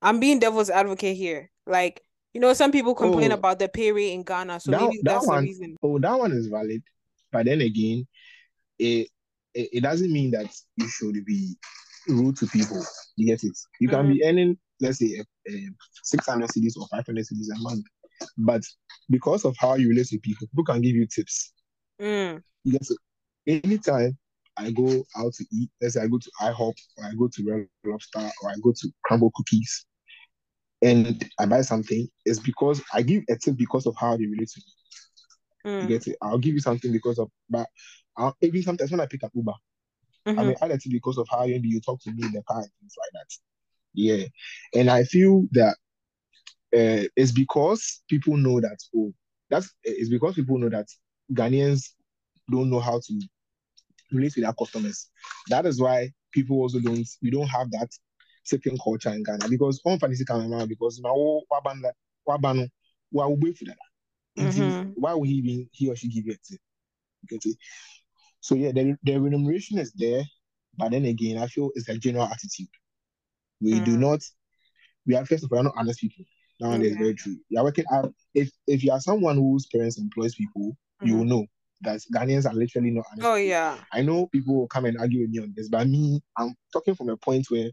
[0.00, 1.50] I'm being devil's advocate here.
[1.66, 2.02] Like,
[2.38, 5.00] you know, some people complain Oh, about the pay rate in Ghana, so that maybe
[5.02, 5.76] that that's the reason.
[5.82, 6.84] oh that one is valid.
[7.32, 8.06] But then again,
[8.78, 9.08] it
[9.54, 10.46] it, it doesn't mean that
[10.76, 11.56] you should be
[12.06, 12.80] rude to people.
[13.16, 13.58] You get it?
[13.80, 14.12] You can Mm-hmm.
[14.12, 15.18] be earning, let's say,
[15.50, 15.52] uh,
[16.04, 17.84] 600 cedis or 500 cedis a month,
[18.36, 18.62] but
[19.10, 21.52] because of how you relate to people, people can give you tips.
[22.00, 22.40] Mm.
[22.62, 23.64] You get it?
[23.64, 24.16] Anytime
[24.56, 27.44] I go out to eat, let's say I go to IHOP or I go to
[27.50, 29.86] Red Lobster or I go to Crumbl Cookies
[30.82, 34.48] and I buy something, it's because I give a tip because of how they relate
[34.48, 34.72] to me.
[35.78, 35.88] You Mm.
[35.88, 36.16] get it?
[36.22, 37.66] I'll give you something because of, but
[38.16, 39.54] I'll, even sometimes when I pick up Uber,
[40.36, 40.44] I Mhm.
[40.44, 43.10] mean, it because of how you talk to me in the car and things like
[43.12, 43.36] that.
[43.94, 44.24] Yeah.
[44.80, 45.76] And I feel that
[46.74, 49.12] uh, it's because people know that, oh,
[49.50, 50.86] that's it's because people know that
[51.32, 51.90] Ghanaians
[52.50, 53.20] don't know how to
[54.12, 55.10] relate with their customers.
[55.48, 57.90] That is why people also don't, we don't have that
[58.48, 61.14] tipping culture in Ghana because on fancy camera because now
[61.52, 61.92] wabanda
[62.28, 62.68] wabano
[63.12, 63.76] wa ube for that.
[64.94, 66.60] Why would he even he or she give you a tip?
[67.22, 67.56] You get it?
[68.40, 70.22] So yeah, the, the remuneration is there,
[70.76, 72.68] but then again, I feel it's a general attitude.
[73.60, 74.00] We do Mm.
[74.00, 74.20] not
[75.06, 76.24] we are first of all not honest people.
[76.60, 77.36] That one is very true.
[77.48, 81.18] You are working out if if you are someone whose parents employs people, you Mhm.
[81.18, 81.46] will know
[81.82, 83.28] that Ghanaians are literally not honest.
[83.28, 83.78] Oh yeah.
[83.92, 86.94] I know people will come and argue with me on this, but me, I'm talking
[86.94, 87.70] from a point where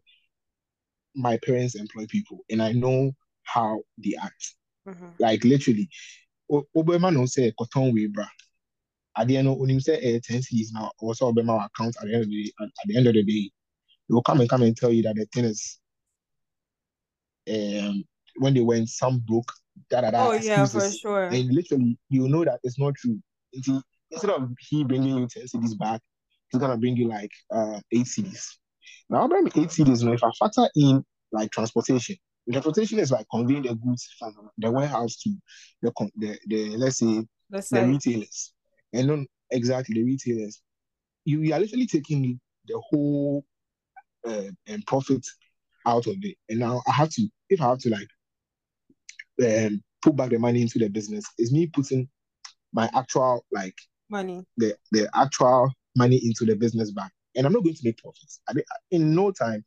[1.15, 3.11] my parents employ people and I know
[3.43, 4.55] how they act.
[4.87, 5.13] Mhm.
[5.19, 5.89] Like literally,
[6.51, 8.25] Obama no say cotton bra.
[9.17, 12.07] At the end of when you say eh, 10 C's now, also Obama account at
[12.07, 13.51] the end of the day, at, the end of the day,
[14.09, 15.79] they will come and come and tell you that the thing is
[17.47, 18.03] um
[18.37, 19.51] when they went some broke,
[19.89, 21.27] da da da Oh yeah, for sure.
[21.29, 23.19] And literally, you know that it's not true.
[23.53, 26.01] Until instead of he bringing you 10 cedis back,
[26.49, 28.57] he's gonna bring you like uh eight cedis.
[29.09, 32.15] Now, bring me eight now, if I factor in like transportation,
[32.51, 35.31] transportation is like conveying the goods from the warehouse to
[35.81, 38.53] the the, the let's say That's the retailers,
[38.93, 39.19] and not
[39.51, 40.61] exactly the retailers.
[41.25, 43.45] You, you are literally taking the whole
[44.27, 45.25] uh, and profit
[45.85, 46.37] out of it.
[46.49, 48.07] And now I have to, if I have to like
[49.43, 52.07] um, put back the money into the business, is me putting
[52.73, 53.75] my actual like
[54.09, 54.45] money.
[54.57, 58.39] the the actual money into the business back, and I'm not going to make profits.
[58.47, 59.63] I mean, in no time,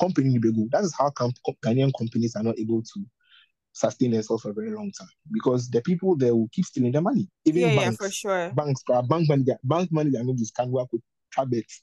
[0.00, 0.70] company will be good.
[0.72, 1.32] That is how com-
[1.64, 3.04] Ghanaian companies are not able to
[3.72, 7.00] sustain themselves for a very long time because the people there will keep stealing the
[7.00, 7.28] money.
[7.44, 8.52] Even Yeah, yeah, for sure.
[8.54, 11.02] banks, crap, bank money, bank money, they are not just can work with
[11.34, 11.82] habits.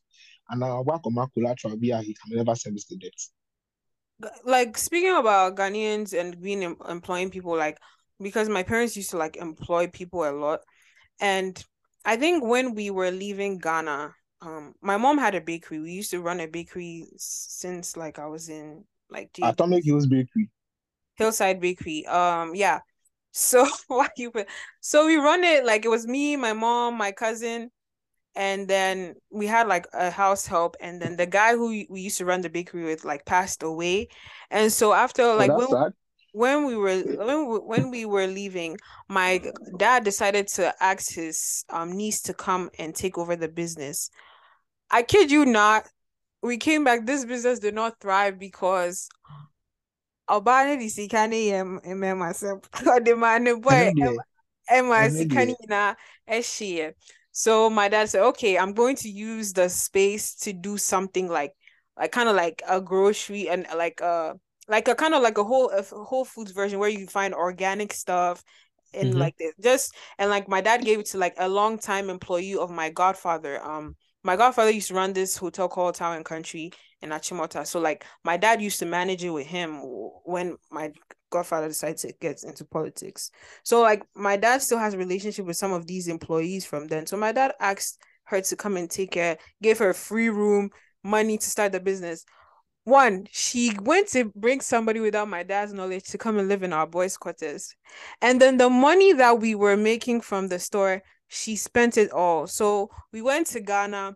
[0.49, 4.31] And now work on my collateral, be he can never service the debt.
[4.43, 7.77] Like speaking about Ghanaians and being em- employing people, like
[8.21, 10.61] because my parents used to like employ people a lot,
[11.19, 11.61] and
[12.05, 15.79] I think when we were leaving Ghana, um, my mom had a bakery.
[15.79, 19.47] We used to run a bakery since like I was in like JD.
[19.47, 20.49] Atomic Hills Bakery.
[21.15, 22.05] Hillside Bakery.
[22.07, 22.79] Um, yeah.
[23.31, 24.47] So why you put
[24.81, 27.71] so we run it like it was me, my mom, my cousin,
[28.35, 32.17] and then we had like a house help, and then the guy who we used
[32.19, 34.07] to run the bakery with like passed away,
[34.51, 35.93] and so after Oh, like that's when sad.
[36.31, 38.77] when we were when we, when we were leaving,
[39.09, 39.41] my
[39.77, 44.09] dad decided to ask his um niece to come and take over the business.
[44.93, 45.87] I kid you not,
[46.41, 47.05] we came back.
[47.05, 49.09] This business did not thrive because
[50.29, 52.61] Obana di sika ne yɛ m- ɛmɛ myself.
[53.05, 54.25] The man boy there.
[54.69, 55.95] and my Ɛno deɛ, sikanina.
[57.31, 61.53] So my dad said, "Okay, I'm going to use the space to do something like,
[61.97, 65.43] like kind of like a grocery and like a like a kind of like a
[65.43, 68.43] whole a Whole Foods version where you find organic stuff
[68.93, 69.19] and Mhm.
[69.19, 69.53] like this.
[69.61, 72.89] Just and like my dad gave it to like a long time employee of my
[72.89, 73.61] godfather.
[73.65, 77.65] Um, my godfather used to run this hotel called Town and Country in Achimota.
[77.67, 79.75] So like my dad used to manage it with him
[80.25, 80.91] when my
[81.29, 83.31] godfather decided to get into politics.
[83.63, 87.05] So like my dad still has a relationship with some of these employees from then.
[87.05, 90.69] So my dad asked her to come and take care, gave her free room,
[91.03, 92.23] money to start the business.
[92.85, 96.73] One, she went to bring somebody without my dad's knowledge to come and live in
[96.73, 97.73] our boys' quarters.
[98.21, 101.01] And then the money that we were making from the store,
[101.33, 102.47] she spent it all.
[102.47, 104.15] So we went to Ghana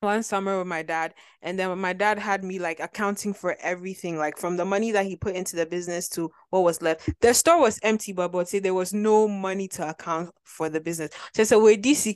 [0.00, 4.16] one summer with my dad, and then my dad had me like accounting for everything,
[4.16, 7.08] like from the money that he put into the business to what was left.
[7.20, 10.80] The store was empty, but but say there was no money to account for the
[10.80, 11.10] business.
[11.34, 12.06] So so we this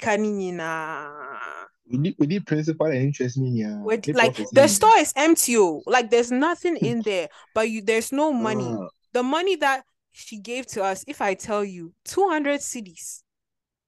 [1.91, 3.81] we did we did principal and interest me yeah.
[3.83, 5.83] with like the store is empty oh.
[5.87, 10.39] like there's nothing in there but you there's no money Ah, the money that she
[10.39, 13.23] gave to us if i tell you 200 cedis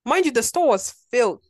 [0.05, 1.43] mind you the store was filled.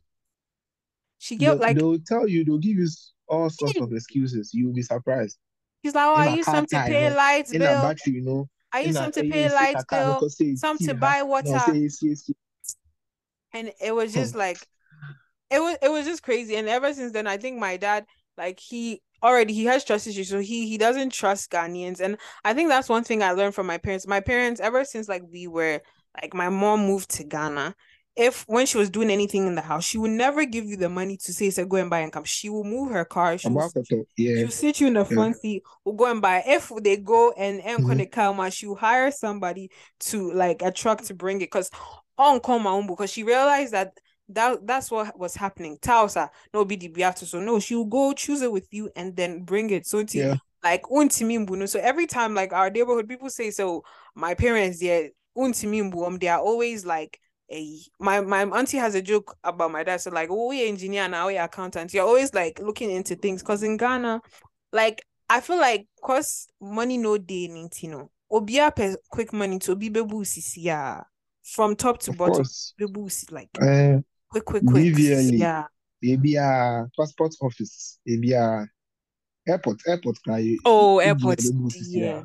[1.17, 2.87] She gave they'll, like they'll tell you they'll give you
[3.27, 4.51] all sorts of excuses.
[4.53, 5.37] You'll be surprised.
[5.81, 7.81] he's like oh i a used some to pay lights bill.
[7.81, 8.47] battery, you know.
[8.71, 11.77] i In used some to eh, pay lights bill some to buy water.
[13.53, 14.67] and it was just like
[15.49, 16.55] it was it was just crazy.
[16.55, 18.05] And ever since then i think my dad
[18.37, 20.29] like he already he has trust issues.
[20.29, 21.99] So he he doesn't trust ghanaians.
[22.01, 24.07] And i think that's one thing i learned from my parents.
[24.07, 25.81] My parents ever since like we were
[26.21, 27.75] like my mom moved to ghana
[28.15, 30.87] if when she was doing anything in the house she would never give you the
[30.89, 33.49] money to say so go and buy and come she will move her car she
[33.49, 34.37] will, to- yeah.
[34.37, 37.61] she'll sit you in the front seat we'll go and buy if they go and
[37.61, 37.99] and Mhm.
[38.07, 41.69] mm come she'll hire somebody to like a truck to bring it because
[42.17, 43.91] on own because she realized that
[44.29, 45.77] that that's what was happening.
[45.81, 47.25] Tausa, no be the beato.
[47.27, 49.85] So no, she'll go choose it with you and then bring it.
[49.85, 50.35] So to Yeah.
[50.63, 51.65] like untimi mbu no.
[51.67, 53.83] So every time like our neighborhood people say so
[54.15, 55.01] my parents yeah
[55.37, 57.19] untimi mbu um they are always like
[57.51, 60.01] a my my auntie has a joke about my dad.
[60.01, 61.93] So like oh we engineer now we accountant.
[61.93, 64.21] You're always like looking into things because in Ghana,
[64.71, 67.49] like I feel like cause money no day
[67.81, 68.09] you know.
[68.31, 70.25] Obia pe quick money to be bebu
[70.57, 71.03] yeah
[71.43, 72.73] from top to Of bottom course.
[72.79, 75.37] bebu like Uh, quick quick quick DVLA.
[75.39, 75.63] yeah
[76.01, 78.67] maybe a passport office, maybe a
[79.47, 80.57] airport, airport cry.
[80.65, 81.51] oh Igi airports
[81.89, 82.23] yeah.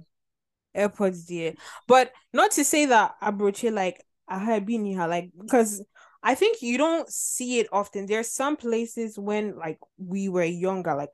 [0.75, 1.55] airports dear
[1.87, 5.85] but not to say that abroche like I had been here like because
[6.23, 8.07] I think you don't see it often.
[8.07, 11.11] There's some places when like we were younger like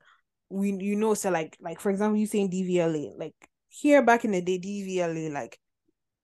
[0.49, 3.35] we you know so like like for example you saying DVLA like
[3.67, 5.59] here back in the day DVLA like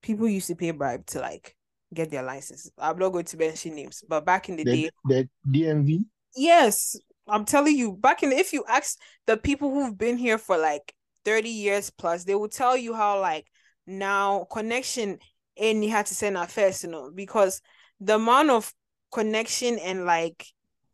[0.02, 1.56] people used to pay bribe to like
[1.94, 5.28] get their license I'm not going to mention names but back in the day The,
[5.46, 10.18] the DMV, Yes, I'm telling you, back in if you ask the people who've been
[10.18, 10.94] here for like
[11.26, 13.46] 30 years plus, they will tell you how like
[13.86, 15.20] now connection
[15.58, 17.62] and you had to send a first, you know, because
[18.00, 18.74] the amount of
[19.12, 20.46] connection and like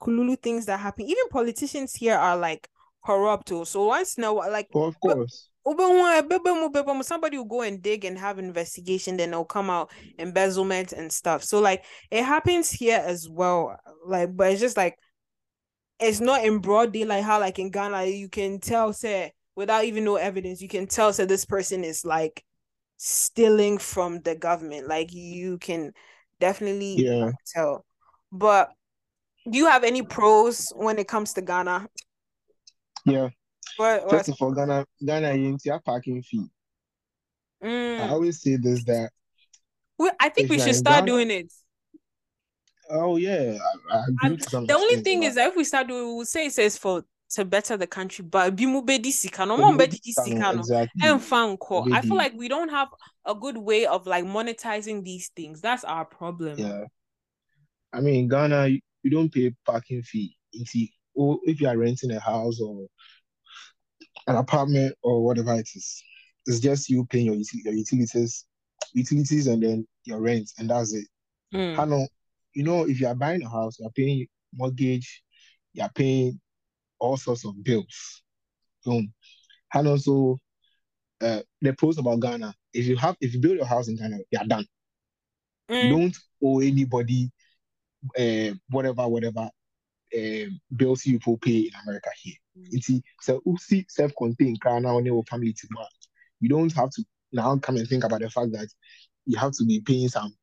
[0.01, 2.67] kululu things that happen, even politicians here are like
[3.05, 3.49] corrupt.
[3.49, 5.47] So once now, like oh, of course.
[5.67, 9.91] Ubemu, ebebemu, ebebemu, somebody will go and dig and have investigation, then they'll come out
[10.17, 11.43] embezzlement and stuff.
[11.43, 13.77] So like it happens here as well.
[14.05, 14.97] Like, but it's just like
[15.99, 20.05] it's not in broad daylight how like in Ghana you can tell say without even
[20.05, 22.43] no evidence, you can tell say this person is like
[22.99, 24.88] stealing from the government.
[24.88, 25.93] Like you can
[26.39, 27.31] definitely Yeah.
[27.47, 27.85] tell.
[28.31, 28.71] But
[29.49, 31.88] do you have any pros when it comes to Ghana?
[33.05, 33.29] Yeah.
[33.77, 36.45] What, First of all, Ghana, Ghana, you need a parking fee.
[37.62, 38.09] I Mm.
[38.12, 39.12] always say this that,
[39.97, 41.53] We- I think we should start Ghana- doing it.
[42.89, 43.57] oh, yeah,
[43.91, 46.13] I, I agree And to The only thing is that if we start doing, we
[46.15, 49.71] will say it says for to better the country, but bimu bedi sika no, for
[49.71, 51.93] mo the bedi Ghana, sika no, Exactly.
[51.93, 52.89] I feel like we don't have
[53.25, 55.61] a good way of like monetizing these things.
[55.61, 56.57] That's our problem.
[56.57, 56.85] Yeah.
[57.93, 60.35] I mean, Ghana, you, you don't pay parking fee.
[60.51, 62.87] You see, or if you are renting a house or
[64.27, 66.04] an apartment or whatever it is,
[66.47, 68.45] it's just you paying your, your utilities,
[68.93, 71.06] utilities, and then your rent, and that's it.
[71.54, 71.75] Mm.
[71.75, 72.08] Hano,
[72.54, 74.25] you know, if you are buying a house, you're paying
[74.56, 75.21] mortgage,
[75.73, 76.39] you're paying
[77.00, 78.23] all sorts of bills.
[78.85, 79.13] Boom.
[79.73, 80.37] And also,
[81.21, 84.19] uh, the pros about Ghana, if you have, if you build your house in Ghana,
[84.31, 84.65] you're done.
[85.69, 85.89] You Mm.
[85.89, 87.31] don't owe anybody
[88.17, 89.50] uh, whatever, whatever
[90.17, 90.45] uh,
[90.75, 92.35] bills you people pay in America here.
[92.56, 95.67] You see, so see self-contained Ghana on your family to.
[96.39, 98.67] You don't have to now come and think about the fact that
[99.25, 100.33] you have to be paying some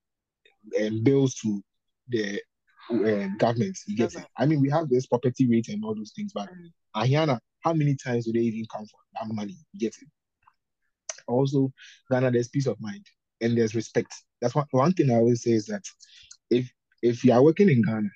[0.81, 1.63] um, bills to
[2.09, 2.41] the
[2.91, 3.77] uh, government.
[3.87, 4.25] You get it?
[4.37, 6.73] I mean, we have this property rate and all those things, but Mm.
[6.97, 9.57] Ahiana, how many times do they even come for that money?
[9.73, 10.09] You get it?
[11.27, 11.73] Also,
[12.11, 13.05] Ghana, there's peace of mind
[13.41, 14.15] and there's respect.
[14.41, 15.83] That's one, one thing I always say is that
[16.51, 16.71] if
[17.03, 18.09] if you are working in Ghana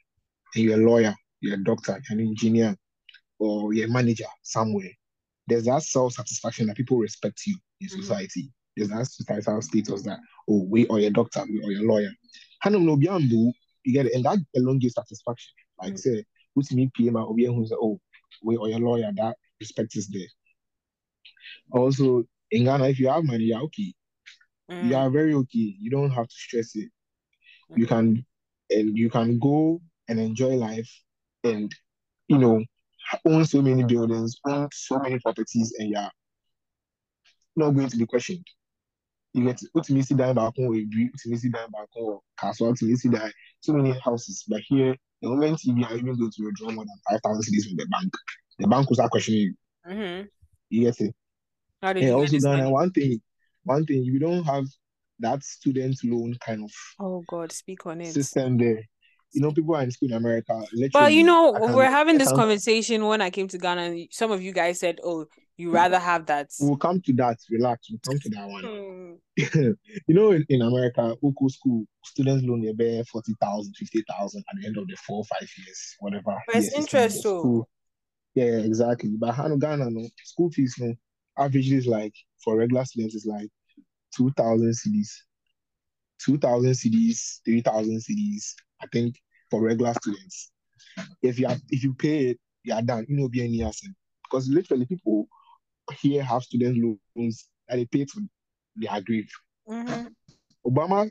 [0.55, 2.77] and you're a lawyer, you're a doctor, you're an engineer,
[3.39, 4.91] or you're a manager somewhere,
[5.47, 8.03] there's that self-satisfaction that people respect you in Mhm.
[8.03, 8.53] society.
[8.77, 12.11] There's that societal status that, oh, we or your doctor, we or your lawyer.
[12.63, 13.53] Hanum no biambu,
[13.85, 15.55] you get it, and that alone gives satisfaction.
[15.81, 15.99] Like Mm.
[15.99, 16.25] say,
[16.55, 18.01] who's me PM or who's oh,
[18.43, 20.29] we or your lawyer, that respect is there.
[21.73, 23.95] Also, in Ghana, if you have money, you're okay.
[24.71, 24.91] Mm.
[24.91, 25.75] You are very okay.
[25.79, 26.91] You don't have to stress it.
[27.75, 27.89] You Mhm.
[27.89, 28.27] can
[28.71, 30.91] and you can go and enjoy life
[31.45, 31.75] and
[32.29, 32.65] you know
[33.25, 36.11] own so many buildings, own so many properties, and you're
[37.57, 38.45] not going to be questioned.
[39.33, 42.75] You get to down back home with you, to me see down back home castle,
[42.75, 43.11] to me see
[43.61, 44.45] so many houses.
[44.49, 47.69] But here, the moment you are even going to withdraw more than five thousand cedis
[47.69, 48.13] from the bank,
[48.59, 49.55] the bank will start questioning you.
[49.87, 50.29] Mhm.
[50.71, 51.15] You get it?
[51.81, 53.21] How did And you also Ghana, one thing,
[53.65, 54.65] one thing, you don't have
[55.21, 58.09] that student loan kind of Oh God, speak on it.
[58.09, 58.83] system there.
[59.33, 60.53] You know, people are in school in America.
[60.73, 64.09] Literally, But you know, can- we're having this conversation when I came to Ghana, and
[64.11, 65.27] some of you guys said, "Oh,
[65.57, 67.39] you rather have that." We'll come to that.
[67.51, 67.89] Relax.
[67.91, 68.65] We'll come to that one.
[68.65, 68.91] Hmm.
[70.09, 74.67] you know, in, in America, local school, students loan they bear 40,000, 50,000 at the
[74.67, 76.37] end of the four or five years, whatever.
[76.47, 77.23] But it's years you spend in interest,
[78.35, 79.11] Yeah, exactly.
[79.19, 80.95] But Hano Ghana, no, school fees, no,
[81.39, 83.49] average is like, for regular students, is like
[84.17, 85.11] 2,000 cedis.
[86.25, 89.17] 2,000 cedis, 3,000 cedis, I think,
[89.51, 90.53] for regular students.
[91.23, 93.07] If you have, if you pay it, you are done.
[93.09, 93.91] You know, be any asset.
[94.25, 95.29] Because literally, people
[96.01, 96.79] here have student
[97.17, 98.29] loans that they pay to
[98.77, 99.31] their grave.
[99.69, 100.13] Mhm.
[100.67, 101.11] Obama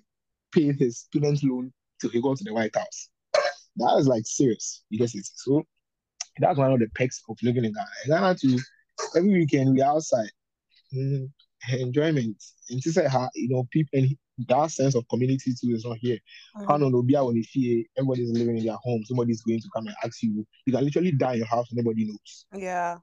[0.52, 3.10] paid his student loan till he got to the White House.
[3.76, 4.84] That is like serious.
[4.90, 5.26] You get it?
[5.36, 5.64] So
[6.40, 7.88] that's one of the perks of living in Ghana.
[8.06, 8.60] In Ghana too,
[9.16, 10.30] every weekend we are outside.
[10.94, 11.32] Mm,
[11.74, 12.44] enjoyment.
[12.70, 15.98] And to say how you know people and that sense of community too is not
[15.98, 16.18] here.
[16.68, 16.82] How Mhm.
[16.82, 19.70] no no be out when you feel everybody's living in their home, somebody's going to
[19.76, 20.46] come and ask you.
[20.66, 22.46] You can literally die in your house, nobody knows.
[22.56, 23.00] Yeah.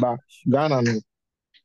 [0.00, 0.18] But
[0.50, 1.00] Ghana, no.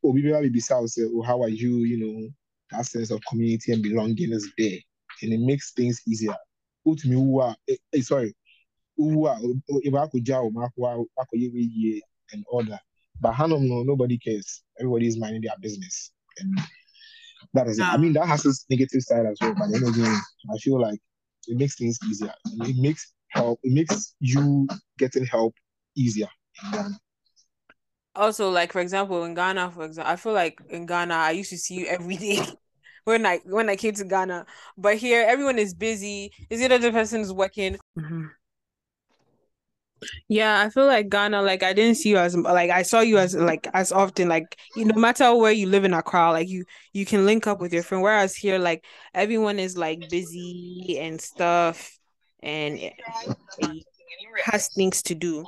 [0.04, 1.78] Oh, people will be say, oh, how are you?
[1.78, 2.28] You know,
[2.70, 4.78] that sense of community and belonging is there.
[5.22, 6.36] And it makes things easier.
[6.84, 8.34] Put me who are, eh, sorry,
[8.96, 12.00] who are, if I could jaw, I could year
[12.32, 12.78] and order.
[13.20, 14.62] But Hanum, no, nobody cares.
[14.80, 16.10] Everybody is minding their business.
[16.38, 16.58] And
[17.54, 17.84] that is it.
[17.84, 19.54] I mean, that has its negative side as well.
[19.58, 20.16] But then again,
[20.52, 20.98] I feel like
[21.46, 22.32] it makes things easier.
[22.46, 24.66] It makes help, it makes you
[24.98, 25.54] getting help
[25.96, 26.28] easier.
[28.14, 31.50] Also, like for example, in Ghana, for example, I feel like in Ghana, I used
[31.50, 32.40] to see you every day
[33.04, 34.46] when I when I came to Ghana.
[34.76, 36.30] But here, everyone is busy.
[36.50, 37.78] Is it other person is working?
[37.98, 38.26] Mm-hmm.
[40.28, 43.18] Yeah, I feel like Ghana, like I didn't see you as like I saw you
[43.18, 46.64] as like as often, like you no matter where you live in Accra, like you
[46.92, 48.02] you can link up with your friend.
[48.02, 48.84] Whereas here, like
[49.14, 51.98] everyone is like busy and stuff,
[52.42, 52.80] and
[54.44, 55.44] has things to do.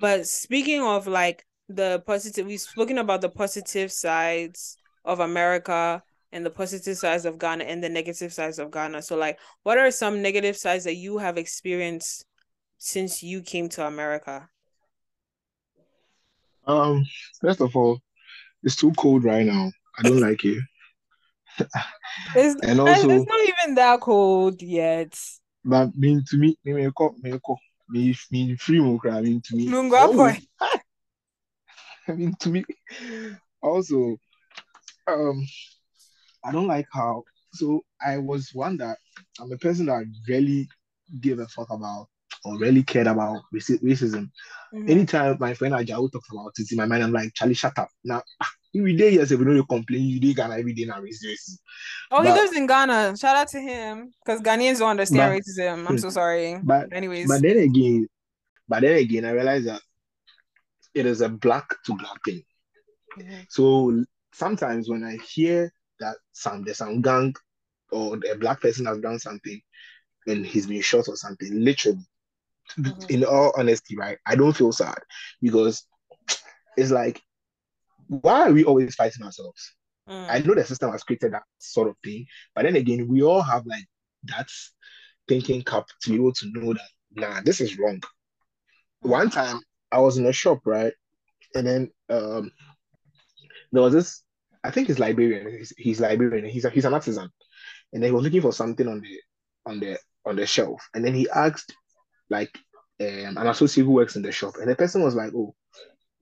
[0.00, 6.02] But speaking of like the positive, we've spoken about the positive sides of America
[6.32, 9.02] and the positive sides of Ghana and the negative sides of Ghana.
[9.02, 12.24] So, like, what are some negative sides that you have experienced
[12.80, 14.48] since you came to America?
[16.66, 17.04] Um,
[17.40, 18.00] first of all,
[18.62, 19.70] it's too cold right now.
[19.98, 20.62] I don't like it.
[22.34, 25.18] It's, And it's not even that cold yet.
[25.64, 26.90] but mean to me, me me
[27.22, 27.38] me
[27.90, 29.18] me me free mo cry.
[29.18, 29.68] I mean to me.
[29.68, 30.38] Nungwa oh, boy.
[32.08, 32.64] I mean to me.
[33.62, 34.16] Also,
[35.06, 35.46] um,
[36.42, 37.24] I don't like how.
[37.52, 38.96] So I was one that
[39.38, 40.66] I'm a person that really
[41.20, 42.08] give a fuck about
[42.44, 44.30] or really cared about raci- racism.
[44.74, 44.88] Mhm.
[44.90, 47.88] Anytime my friend Ajao talks about it in my mind, I'm like, Charlie, shut up.
[48.04, 48.22] Now,
[48.74, 51.58] every day, yes, if you complain, you do Ghana every day now racism.
[52.10, 53.16] Oh, he lives in Ghana.
[53.16, 55.88] Shout out to him because Ghanaians don't understand But- racism.
[55.88, 56.58] I'm so sorry.
[56.62, 58.08] But Anyways, But then again,
[58.68, 59.82] but then again, I realized that
[60.94, 62.42] it is a black to black thing.
[63.18, 63.46] Mhm.
[63.48, 67.34] So sometimes when I hear that some there's some gang
[67.90, 69.60] or a black person has done something
[70.26, 71.98] and he's been shot or something, literally,
[72.78, 73.10] Mhm.
[73.10, 74.18] in all honesty, right?
[74.26, 74.98] I don't feel sad
[75.40, 75.86] because
[76.76, 77.20] it's like,
[78.08, 79.74] why are we always fighting ourselves?
[80.08, 80.26] Mm.
[80.28, 83.42] I know the system has created that sort of thing, but then again, we all
[83.42, 83.84] have like
[84.24, 84.48] that
[85.28, 88.00] thinking cap to be able to know that nah, this is wrong.
[89.02, 89.60] One time
[89.92, 90.92] I was in a shop, right?
[91.54, 92.50] And then um
[93.72, 94.22] there was this,
[94.64, 97.30] I think he's Liberian, he's, he's Liberian, he's a, he's an artisan,
[97.92, 99.20] and then he was looking for something on the
[99.66, 101.74] on the on the shelf, and then he asked
[102.30, 102.58] like
[103.00, 105.54] um, an associate who works in the shop, and the person was like, "Oh,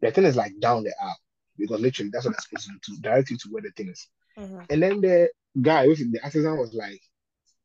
[0.00, 1.18] the thing is like down the aisle
[1.58, 4.08] because literally that's what I'm supposed to do direct you to where the thing is."
[4.36, 4.66] Mhm.
[4.70, 5.30] And then the
[5.60, 7.00] guy, the artisan, was like,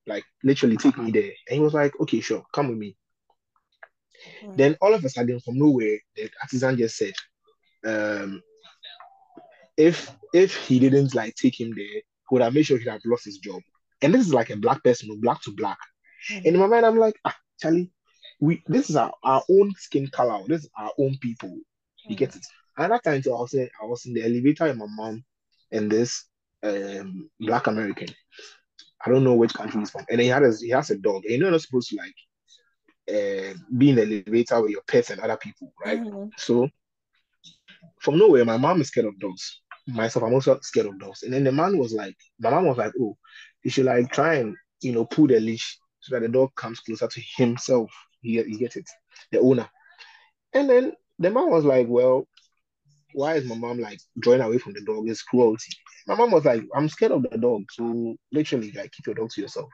[0.07, 2.97] like literally take me there, and he was like, "Okay, sure, come with me."
[4.43, 4.55] Mhm.
[4.57, 7.13] Then all of a sudden, from nowhere, the artisan just said,
[7.85, 8.41] um,
[9.77, 13.01] if if he didn't like take him there, he would have made sure he'd have
[13.05, 13.61] lost his job.
[14.01, 15.77] And this is like a black person, black to black.
[16.45, 17.91] And in my mind, I'm like, ah, Charlie,
[18.43, 20.43] we this is our, our own skin color.
[20.47, 21.55] This is our own people.
[22.09, 22.45] You get it.
[22.77, 25.23] And that time too, I was in, I was in the elevator with my mom
[25.71, 26.25] and this
[26.61, 28.09] um black American.
[29.05, 30.05] I don't know which country he's from.
[30.09, 31.23] And he had a, he has a dog.
[31.23, 32.15] And you know you're not supposed to like
[33.09, 36.01] uh, be in the elevator with your pets and other people, right?
[36.01, 36.31] Mhm.
[36.37, 36.69] So
[38.01, 39.61] from nowhere, my mom is scared of dogs.
[39.87, 41.23] Myself, I'm also scared of dogs.
[41.23, 43.17] And then the man was like, my mom was like, oh,
[43.63, 46.81] you should like try and you know pull the leash so that the dog comes
[46.81, 47.89] closer to himself.
[48.23, 48.89] He you get it,
[49.31, 49.69] the owner.
[50.53, 52.27] And then the man was like, well,
[53.13, 55.07] why is my mom like drawing away from the dog?
[55.07, 55.73] It's cruelty.
[56.07, 59.29] My mom was like, I'm scared of the dog, so literally like keep your dog
[59.31, 59.69] to yourself.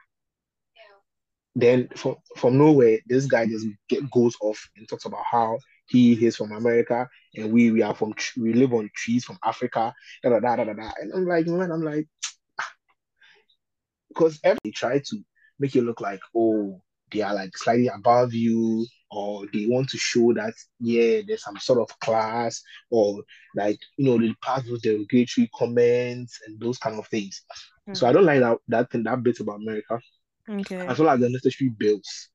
[1.54, 6.12] Then from from nowhere, this guy just get, goes off and talks about how he
[6.24, 9.92] is from America and we we are from we live on trees from Africa.
[10.22, 10.90] Da, da, da, da, da, da.
[11.00, 12.06] And I'm like, man, I'm like,
[14.08, 15.24] because every try to
[15.58, 16.80] make you look like, oh,
[17.12, 21.58] they are like slightly above you, or they want to show that yeah, there's some
[21.58, 23.22] sort of class, or
[23.54, 27.42] like you know, they pass those derogatory comments and those kind of things.
[27.86, 27.94] Hmm.
[27.94, 30.00] So I don't like that that thing that bit about America.
[30.48, 30.86] Okay.
[30.86, 32.28] As well as the necessary bills.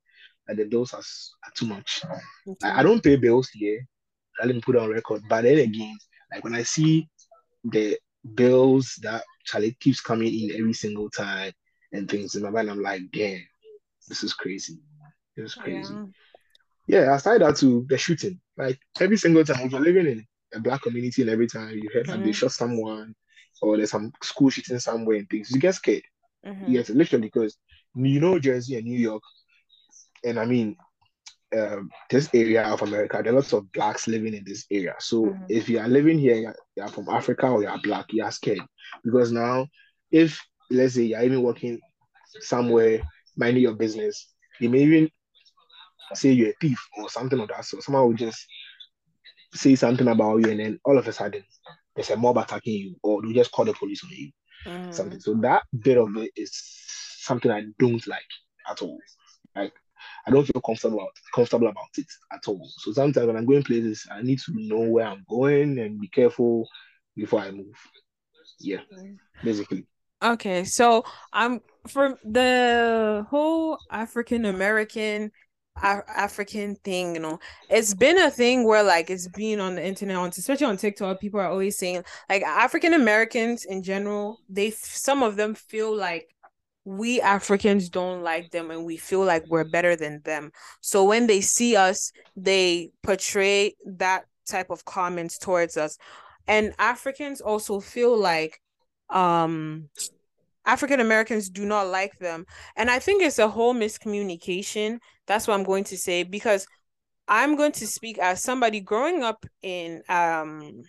[0.48, 2.02] and the bills are, are too much.
[2.48, 2.68] okay.
[2.68, 3.86] I, I don't pay bills here.
[4.40, 5.22] Let me put on record.
[5.30, 5.98] But then again,
[6.32, 7.10] like when I see
[7.64, 7.98] the
[8.36, 11.52] bills that Charlie keeps coming in every single time
[11.92, 13.42] and things in my mind, I'm like, damn,
[14.08, 14.80] this is crazy.
[15.36, 15.94] This is crazy.
[15.96, 16.06] Yeah.
[16.88, 18.40] Yeah, I started that to the shooting.
[18.58, 21.90] Like every single time, if you're living in a black community and every time you
[21.94, 23.16] heard that they shot someone
[23.62, 26.04] or there's some school shooting somewhere and things, you get scared.
[26.44, 26.66] Mhm.
[26.68, 27.58] Yes, literally, because
[27.96, 29.24] you know Jersey and New York,
[30.24, 30.76] and I mean,
[31.58, 34.96] um, this area of America, there are lots of blacks living in this area.
[35.00, 35.46] So Mhm.
[35.50, 38.60] if you are living here, you're, you're from Africa or you're black, you are scared
[39.04, 39.68] because now,
[40.12, 41.80] if let's say you're even working
[42.42, 43.02] somewhere,
[43.38, 45.10] minding your business, they may even
[46.14, 48.46] say you're a thief or something of that So Someone will just
[49.54, 51.44] say something about you, and then all of a sudden,
[51.96, 54.32] there's a mob attacking you, or they just call the police on you
[54.66, 54.92] Mhm.
[54.92, 55.20] something.
[55.20, 56.52] So that bit of it is
[57.22, 58.26] something I don't like
[58.70, 59.00] at all.
[59.56, 59.74] Like
[60.28, 62.68] I don't feel comfortable about, comfortable about it at all.
[62.80, 66.08] So sometimes when I'm going places, I need to know where I'm going and be
[66.10, 66.68] careful
[67.16, 67.76] before I move.
[68.60, 68.82] Yeah,
[69.44, 69.88] basically.
[70.22, 71.04] Okay, so
[71.34, 75.32] I'm for the whole African American
[75.78, 77.38] African thing, you know,
[77.70, 81.20] it's been a thing where like it's been on the internet, on especially on TikTok,
[81.20, 86.30] people are always saying like African Americans in general, they some of them feel like
[86.86, 90.52] we Africans don't like them and we feel like we're better than them.
[90.82, 95.98] So when they see us, they portray that type of comments towards us.
[96.48, 98.62] And Africans also feel like
[99.10, 99.90] um
[100.66, 102.46] African Americans do not like them.
[102.76, 104.98] And I think it's a whole miscommunication.
[105.28, 106.66] That's what I'm going to say because
[107.28, 110.84] I'm going to speak as somebody growing up in um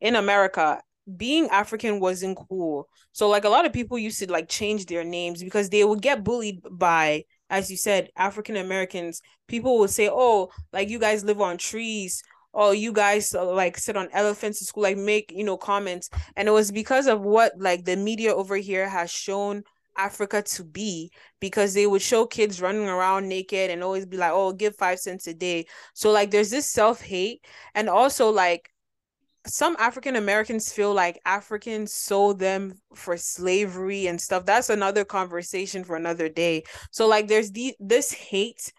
[0.00, 0.80] in America.
[1.16, 2.86] Being African wasn't cool.
[3.12, 6.02] So like a lot of people used to like change their names because they would
[6.02, 9.22] get bullied by as you said African Americans.
[9.46, 12.22] People would say, "Oh, like you guys live on trees."
[12.54, 16.10] Oh, you guys uh, like sit on elephants in school, like make you know comments,
[16.36, 19.62] and it was because of what like the media over here has shown
[19.96, 24.32] Africa to be because they would show kids running around naked and always be like,
[24.32, 27.44] "Oh, give 5 cents a day." So like there's this self-hate
[27.74, 28.70] and also like
[29.46, 34.44] some African Americans feel like Africans sold them for slavery and stuff.
[34.44, 36.64] That's another conversation for another day.
[36.90, 38.72] So like there's the this hate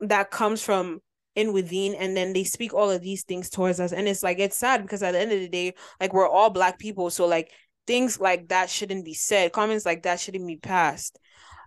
[0.00, 1.00] that comes from
[1.34, 3.92] in within and then they speak all of these things towards us.
[3.92, 6.50] And it's like it's sad because at the end of the day like we're all
[6.50, 7.50] black people so like
[7.86, 9.52] things like that shouldn't be said.
[9.52, 11.18] Comments like that shouldn't be passed.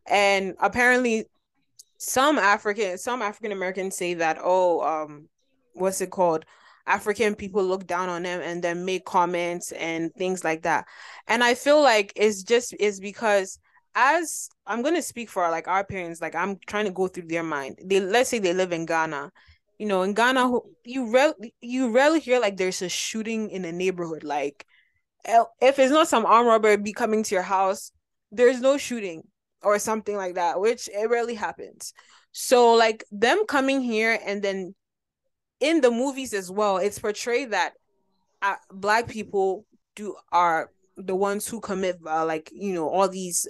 [0.06, 1.26] And apparently
[1.98, 5.30] some african some african americans say that oh um
[5.74, 6.46] what's it called?
[6.88, 10.86] African people look down on them and then make comments and things like that.
[11.28, 13.60] And i feel like it's just is because
[13.96, 17.28] as i'm going to speak for like our parents like i'm trying to go through
[17.28, 17.80] their mind.
[17.84, 19.32] They let's say they live in ghana
[19.78, 20.52] you know in ghana
[20.84, 24.66] you rarely you rarely hear like there's a shooting in a neighborhood like
[25.62, 27.92] if it's not some armed robber be coming to your house
[28.32, 29.24] there's no shooting
[29.66, 31.94] or something like that, which it rarely happens.
[32.32, 34.76] So like them coming here and then
[35.60, 37.74] in the movies as well, it's portrayed that
[38.42, 39.66] uh, black people
[39.96, 43.48] do are the ones who commit uh, like you know all these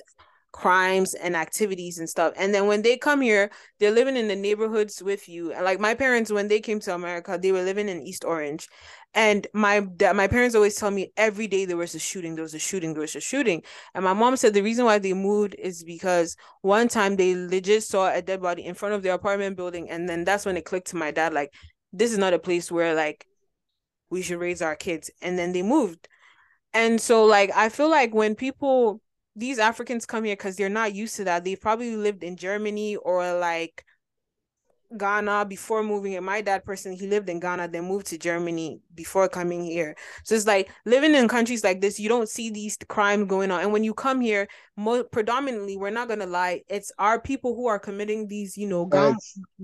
[0.56, 2.32] crimes and activities and stuff.
[2.38, 5.52] And then when they come here, they're living in the neighborhoods with you.
[5.52, 8.70] And like my parents, when they came to America, they were living in East Orange.
[9.14, 9.82] And my
[10.14, 12.94] my parents always tell me every day there was a shooting, there was a shooting,
[12.94, 13.64] there was a shooting.
[13.94, 17.84] And my mom said the reason why they moved is because one time they legit
[17.84, 19.90] saw a dead body in front of their apartment building.
[19.90, 21.52] And then that's when it clicked to my dad, like,
[21.92, 23.28] this is not a place where like
[24.10, 25.12] we should raise our kids.
[25.22, 26.08] And then they moved.
[26.74, 29.02] And so like I feel like when people
[29.36, 31.44] these Africans come here because they're not used to that.
[31.44, 33.84] They've probably lived in Germany or like
[34.98, 36.16] Ghana before moving.
[36.16, 39.96] And my dad personally, he lived in Ghana, then moved to Germany before coming here.
[40.24, 43.62] So it's like living in countries like this, you don't see these crimes going on.
[43.62, 47.68] And when you come here, mo- predominantly, we're not gonna lie, it's our people who
[47.68, 49.18] are committing these, you know, gun,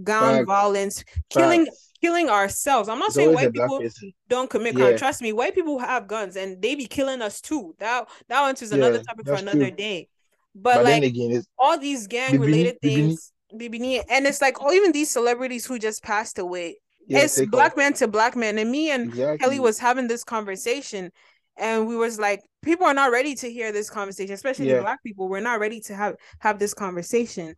[0.04, 1.68] gun violence, killing
[2.02, 2.90] killing ourselves.
[2.90, 3.82] I'm not saying white people
[4.28, 4.92] don't commit crime.
[4.92, 4.98] Yeah.
[4.98, 7.76] Trust me, white people have guns and they be killing us too.
[7.80, 9.72] That that one is another topic for another true.
[9.72, 10.08] day.
[10.54, 14.92] But, but like again, all these gang related things, Bibini, and it's like oh, even
[14.92, 16.78] these celebrities who just passed away.
[17.08, 17.78] Yeah, it's black off.
[17.78, 19.38] man to black man, and me and exactly.
[19.38, 21.12] Kelly was having this conversation,
[21.58, 24.82] and we was like, people are not ready to hear this conversation, especially yeah.
[24.82, 25.28] black people.
[25.28, 27.56] We're not ready to have have this conversation,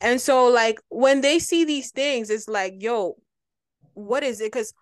[0.00, 3.16] and so like when they see these things, it's like, yo,
[3.94, 4.52] what is it?
[4.52, 4.72] Because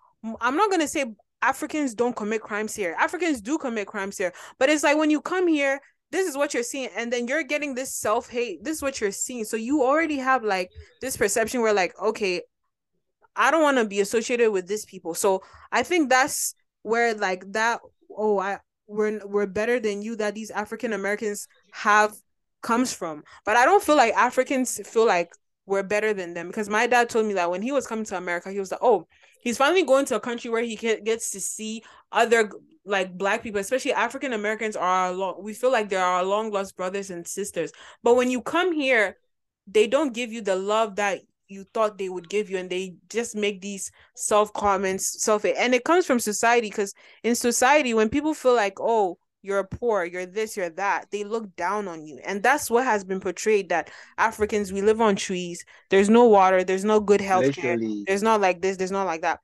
[0.40, 1.06] I'm not gonna say
[1.42, 2.96] Africans don't commit crimes here.
[2.98, 5.80] Africans do commit crimes here, but it's like when you come here,
[6.10, 8.64] this is what you're seeing, and then you're getting this self hate.
[8.64, 9.44] This is what you're seeing.
[9.44, 12.42] So you already have like this perception where like, okay,
[13.36, 15.14] I don't want to be associated with this people.
[15.14, 17.80] So I think that's where like that.
[18.10, 22.16] Oh, I we're we're better than you that these African Americans have
[22.62, 23.22] comes from.
[23.44, 25.32] But I don't feel like Africans feel like
[25.68, 28.16] we're better than them because my dad told me that when he was coming to
[28.16, 29.06] America, he was like, oh,
[29.40, 32.50] he's finally going to a country where he gets to see other
[32.84, 35.42] like black people, especially African Americans, are long.
[35.42, 37.70] We feel like they are our long lost brothers and sisters.
[38.02, 39.18] But when you come here,
[39.66, 42.96] they don't give you the love that you thought they would give you, and they
[43.10, 48.08] just make these self comments, self, and it comes from society because in society, when
[48.08, 51.10] people feel like, oh, you're poor, you're this, you're that.
[51.10, 52.20] They look down on you.
[52.24, 55.64] And that's what has been portrayed that Africans, we live on trees.
[55.88, 57.78] There's no water, there's no good health care.
[58.06, 59.40] There's not like this, there's not like that.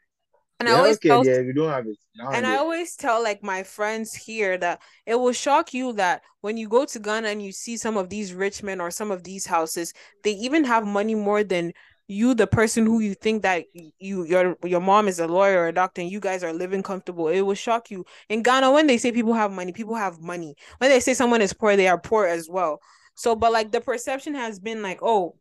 [0.61, 1.99] And yeah, I always okay, tell, yeah, we don't have it.
[2.33, 6.57] and I always tell like my friends here that it will shock you that when
[6.57, 9.25] you go to Ghana and you see some of these rich men or some of
[9.25, 9.93] these houses,
[10.23, 11.73] they even have money more than
[12.07, 15.69] you the person who you think that you your your mom is a lawyer or
[15.69, 18.05] a doctor and you guys are living comfortable it will shock you.
[18.29, 20.55] In ghana when they say people have money people have money.
[20.79, 22.81] When they say someone is poor they are poor as well.
[23.15, 25.37] So but like the perception has been like oh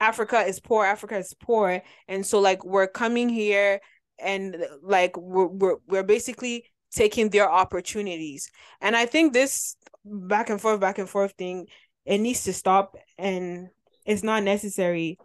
[0.00, 1.82] africa is poor africa is poor.
[2.08, 3.80] And so like we're coming here
[4.18, 8.50] and like we're we're, we're basically taking their opportunities.
[8.80, 11.66] And i think this back and forth back and forth thing
[12.06, 13.68] it needs to stop and
[14.06, 15.18] it's not necessary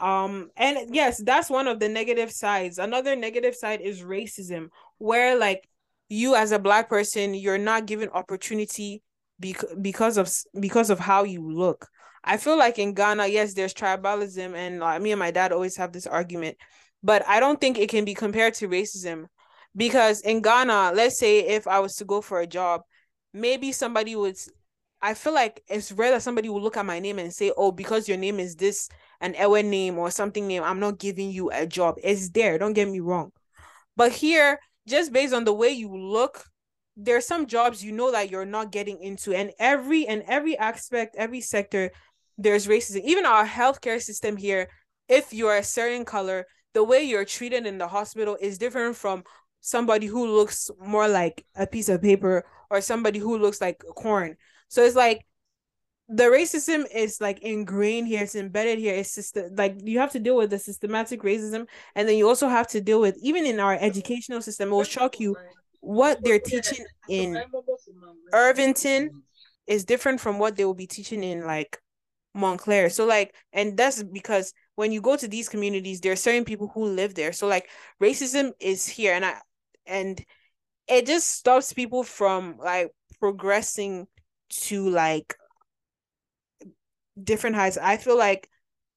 [0.00, 2.78] um and yes that's one of the negative sides.
[2.78, 5.68] Another negative side is racism where like
[6.08, 9.02] you as a black person you're not given opportunity
[9.38, 11.88] bec- because of because of how you look.
[12.24, 15.76] I feel like in ghana yes there's tribalism and uh, me and my dad always
[15.76, 16.56] have this argument
[17.02, 19.26] but i don't think it can be compared to racism
[19.76, 22.82] because in ghana let's say if i was to go for a job
[23.32, 24.36] maybe somebody would
[25.02, 27.72] i feel like it's rare that somebody will look at my name and say oh
[27.72, 28.88] because your name is this
[29.20, 31.96] an Ewe name or something name, I'm not giving you a job.
[32.02, 32.58] It's there.
[32.58, 33.32] Don't get me wrong.
[33.96, 36.44] But here, just based on the way you look,
[36.96, 39.34] there's some jobs you know that you're not getting into.
[39.34, 41.90] And every and every aspect, every sector,
[42.38, 43.02] there's racism.
[43.04, 44.68] Even our healthcare system here,
[45.08, 49.24] if you're a certain color, the way you're treated in the hospital is different from
[49.60, 54.36] somebody who looks more like a piece of paper or somebody who looks like corn.
[54.70, 55.26] So it's like
[56.08, 60.18] the racism is like ingrained here it's embedded here it's just like you have to
[60.18, 63.60] deal with the systematic racism and then you also have to deal with even in
[63.60, 65.36] our educational system it will shock you
[65.78, 67.40] what they're teaching in
[68.32, 69.08] irvington
[69.68, 71.78] is different from what they will be teaching in like
[72.34, 72.90] montclair.
[72.90, 76.68] So like and that's because when you go to these communities there are certain people
[76.68, 77.32] who live there.
[77.32, 77.68] So like
[78.02, 79.36] racism is here and i
[79.86, 80.22] and
[80.88, 84.06] it just stops people from like progressing
[84.50, 85.36] to like
[87.22, 87.78] different heights.
[87.78, 88.48] I feel like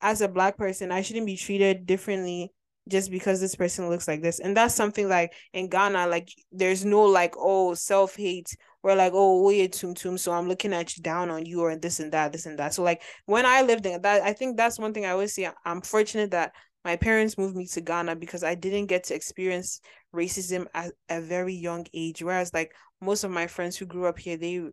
[0.02, 2.52] as a black person, I shouldn't be treated differently
[2.90, 4.40] just because this person looks like this.
[4.40, 9.14] And that's something like in Ghana, like there's no like, oh, self hate we're like,
[9.16, 12.12] oh, we're tum tum, so I'm looking at you down on you or this and
[12.12, 12.74] that, this and that.
[12.74, 15.50] So like when I lived in that, I think that's one thing I always say.
[15.66, 16.52] I'm fortunate that
[16.84, 19.80] my parents moved me to Ghana because I didn't get to experience
[20.14, 22.22] racism at a very young age.
[22.22, 22.74] Whereas like
[23.04, 24.64] most of my friends who grew up here, they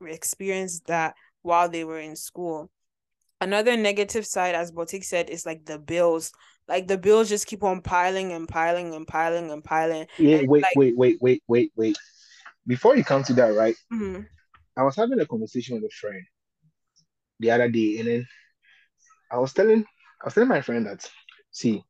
[0.00, 2.70] experienced that while they were in school.
[3.40, 6.32] Another negative side, as Botik said, is like the bills.
[6.66, 10.06] Like the bills just keep on piling and piling and piling and piling.
[10.18, 11.98] Yeah, And, wait, like- wait, wait, wait, wait, wait.
[12.66, 13.76] Before you come to that, right?
[13.92, 14.26] Mhm.
[14.76, 16.22] I was having a conversation with a friend
[17.38, 18.26] the other day, and then
[19.30, 19.84] I was telling
[20.22, 21.08] I was telling my friend that
[21.50, 21.84] see,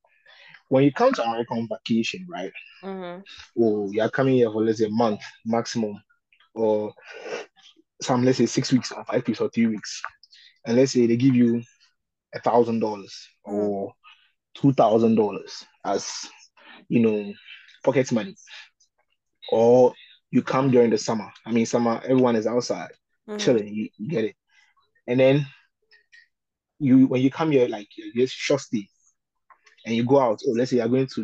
[0.68, 2.52] when you come to America on vacation, right?
[2.82, 3.24] Mhm.
[3.56, 6.02] Or you're coming here for let's say a month maximum,
[6.54, 6.94] or
[8.02, 10.02] some let's say six weeks or five weeks or three weeks,
[10.66, 11.62] and let's say they give you
[12.34, 13.92] a thousand dollars or
[14.54, 16.26] two thousand dollars as
[16.88, 17.32] you know
[17.84, 18.34] pocket money,
[19.50, 19.92] or
[20.30, 21.30] you come during the summer.
[21.46, 22.90] I mean, summer everyone is outside
[23.26, 23.38] Mhm.
[23.38, 23.68] chilling.
[23.68, 24.36] You, you get it,
[25.06, 25.46] and then
[26.78, 28.88] you when you come here like just short stay,
[29.84, 30.40] and you go out.
[30.46, 31.22] Oh, let's say you're going to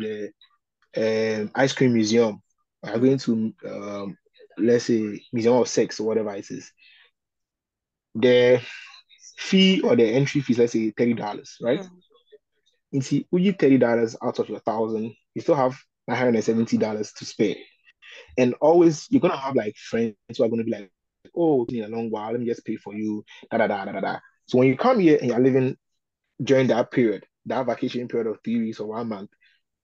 [0.95, 2.41] the um, ice cream museum.
[2.85, 4.17] You're going to um,
[4.57, 6.71] let's say museum of sex or whatever it is.
[8.15, 8.61] The
[9.37, 11.79] fee or the entry fees, let's say thirty dollars, right?
[11.81, 11.89] Mhm.
[12.91, 16.35] You see, we give thirty dollars out of your thousand, you still have nine hundred
[16.35, 17.55] and seventy dollars to spare.
[18.37, 20.91] And always you're gonna have like friends who are gonna be like,
[21.35, 23.99] oh, been a long while, let me just pay for you, da da da da
[24.01, 24.19] da.
[24.47, 25.77] So when you come here and you're living
[26.43, 29.29] during that period, that vacation period of three weeks or one month,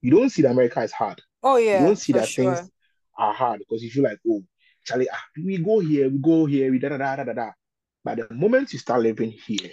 [0.01, 1.22] you don't see that America is hard.
[1.43, 2.55] Oh yeah, You don't see that sure.
[2.55, 2.70] things
[3.18, 4.43] are hard because you feel like, oh,
[4.84, 7.51] Charlie, ah, we go here, we go here, we da da da da da.
[8.03, 9.72] But the moment you start living here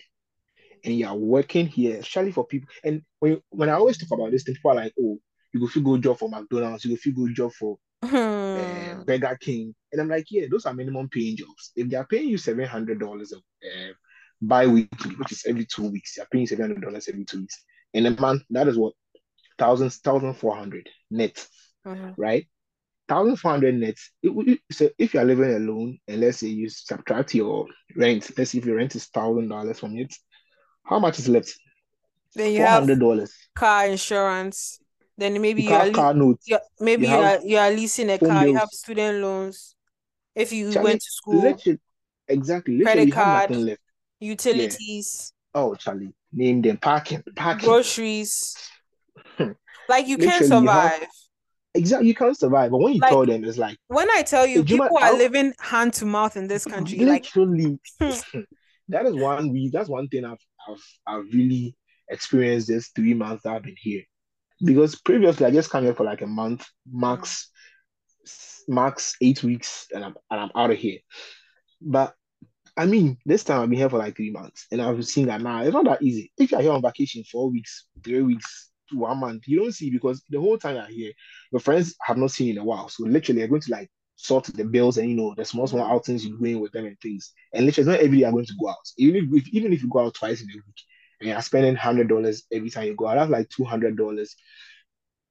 [0.85, 4.17] and you are working here, especially for people, and when you, when I always talk
[4.19, 5.19] about this, thing, people are like, oh,
[5.53, 9.03] you go feel good job for McDonald's, you go feel good job for uh, Hmm.
[9.05, 11.73] Burger King, and I'm like, yeah, those are minimum paying jobs.
[11.77, 13.93] If they are paying you seven hundred dollars uh,
[14.43, 17.65] bi-weekly, which is every two weeks, they're paying seven hundred dollars every two weeks.
[17.95, 18.95] In a month, that is what
[19.59, 21.47] thousands, thousand four hundred net
[21.85, 22.15] Mhm.
[22.17, 22.47] right?
[23.09, 23.97] Thousand four hundred net.
[24.23, 27.67] It, so if you are living alone and let's say you subtract your
[27.97, 30.15] rent, let's say if your rent is thousand dollars from it,
[30.85, 31.55] how much is left?
[32.35, 33.33] Then you Four have hundred dollars.
[33.55, 34.81] car insurance.
[35.17, 36.47] Then maybe You you are have le- notes.
[36.47, 38.47] you maybe you you are you are leasing a car.
[38.49, 39.77] You have student loans.
[40.35, 41.79] If you Charlie, went to school, literally,
[42.29, 42.77] exactly.
[42.77, 43.81] Literally, credit card, nothing left.
[45.55, 46.77] Oh, Charlie, name them.
[46.79, 47.69] Parking, parking.
[47.69, 48.57] groceries.
[49.89, 51.09] Like you can Literally, you have survive.
[51.75, 52.09] exactly.
[52.09, 54.65] You can't survive, but when you Like tell them, it's like when I tell you,
[54.65, 56.99] people are I'll- living hand to mouth in this country.
[56.99, 57.79] Literally.
[58.01, 58.11] Hmm.
[58.89, 59.69] that is one we.
[59.71, 61.77] That's one thing I've I've I've really
[62.09, 64.03] experienced this three months that I've been here.
[64.65, 67.51] Because previously I just come here for like a month, max
[68.67, 71.01] max eight weeks, and I'm and I'm out of here.
[71.83, 72.15] But
[72.77, 75.41] I mean, this time I've been here for like three months, and I've seen that
[75.41, 76.33] now it's not that easy.
[76.37, 80.23] If you're here on vacation four weeks, three weeks, one month, you don't see because
[80.29, 81.13] the whole time you're here,
[81.53, 82.89] your friends have not seen you in a while.
[82.89, 85.85] So literally, you're going to like sort the bills and you know the small small
[85.87, 87.33] outings you're doing with them and things.
[87.53, 88.77] And literally, not every day you're going to go out.
[88.99, 90.83] Even if even if you go out twice in a week
[91.21, 94.35] and you're spending hundred dollars every time you go out, that's like two hundred dollars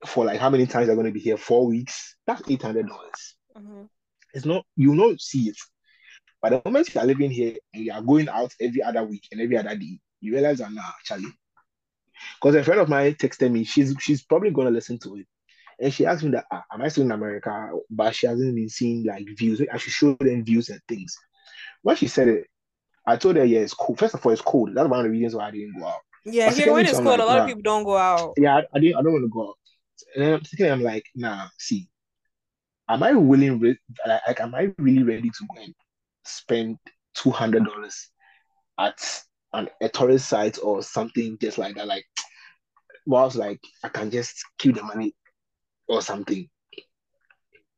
[0.05, 1.37] for like how many times you're going to be here?
[1.37, 2.15] Four weeks.
[2.25, 3.35] That's eight hundred dollars.
[3.57, 3.89] Mhm.
[4.33, 5.57] It's not you will not see it.
[6.43, 9.29] But the moment you are living here and you are going out every other week
[9.31, 11.33] and every other day, you realize that nah, Charlie.
[12.35, 15.25] Because a friend of mine texted me, she's she's probably gonna listen to it.
[15.79, 17.71] And she asked me that ah, am I still in America?
[17.89, 19.61] But she hasn't been seeing like views.
[19.71, 21.15] I should show them views and things.
[21.81, 22.47] When she said it,
[23.07, 23.95] I told her, yeah, it's cool.
[23.95, 24.71] First of all, it's cold.
[24.75, 26.01] That's one of the reasons why I didn't go out.
[26.25, 28.33] Yeah, here when it's I'm cold, a like, lot of people don't go out.
[28.35, 29.55] Yeah, I, I didn't I don't want to go out.
[30.15, 31.87] And then secondly, I'm like, nah, see,
[32.89, 35.73] am I willing like am I really ready to go and
[36.25, 36.77] spend
[37.13, 38.09] two hundred dollars
[38.79, 41.87] at an a tourist site or something just like that?
[41.87, 42.05] Like
[43.05, 45.13] whilst like I can just keep the money
[45.87, 46.49] or something.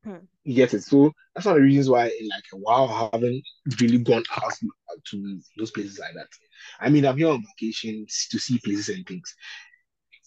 [0.04, 0.18] Hmm.
[0.44, 0.84] You get it?
[0.84, 3.42] So that's one of the reasons why in like a while I haven't
[3.80, 4.52] really gone out
[5.10, 6.28] to those places like that.
[6.80, 9.34] I mean I'm here on vacation to see places and things.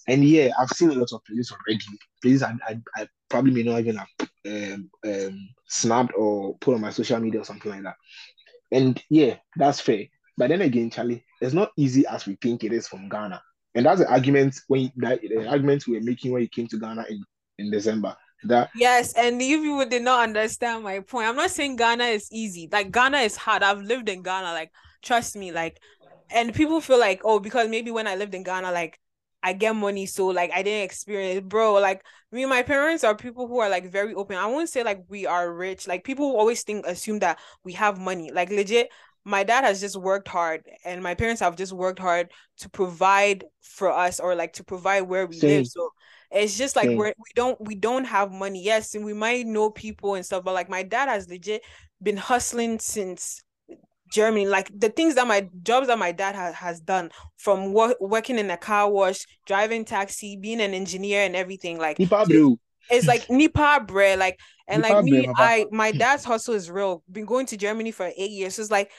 [0.10, 1.86] And yeah, I've seen a lot of places already.
[2.22, 4.08] Places I, I, I probably may not even have
[4.48, 7.96] um, um, snapped or put on my social media or something like that.
[8.72, 10.06] And yeah, that's fair.
[10.36, 13.40] But then again, Charlie, it's not easy as we think it is from Ghana.
[13.76, 16.80] And that's the argument when that the argument we were making when you came to
[16.80, 17.24] Ghana in,
[17.60, 18.16] in December.
[18.46, 21.28] That Yes, and you did not understand my point.
[21.28, 22.68] I'm not saying Ghana is easy.
[22.72, 23.62] Like Ghana is hard.
[23.62, 24.54] I've lived in Ghana.
[24.54, 24.72] Like
[25.04, 25.52] trust me.
[25.52, 25.80] Like,
[26.32, 29.00] and people feel like oh because maybe when I lived in Ghana, like
[29.42, 31.74] I get money, so like I didn't experience, bro.
[31.76, 34.38] Like me, my parents are people who are like very open.
[34.38, 35.88] I won't say like we are rich.
[35.88, 38.32] Like people always think assume that we have money.
[38.32, 38.90] Like legit,
[39.24, 43.46] my dad has just worked hard, and my parents have just worked hard to provide
[43.62, 45.50] for us or like to provide where we Same.
[45.50, 45.68] live.
[45.68, 45.90] So
[46.32, 46.98] it's just like Same.
[46.98, 48.62] we're we don't we don't have money.
[48.64, 51.64] Yes, and we might know people and stuff, but like my dad has legit
[52.02, 53.44] been hustling since
[54.10, 54.48] Germany.
[54.48, 58.38] Like the things that my jobs that my dad ha- has done from wo- working
[58.40, 61.78] in a car wash, driving taxi, being an engineer and everything.
[61.78, 62.26] Like Nipa
[62.90, 65.28] it's like Nipa bre, like and Nipa like me.
[65.36, 67.04] I my dad's hustle is real.
[67.12, 68.56] Been going to Germany for eight years.
[68.56, 68.92] So it's like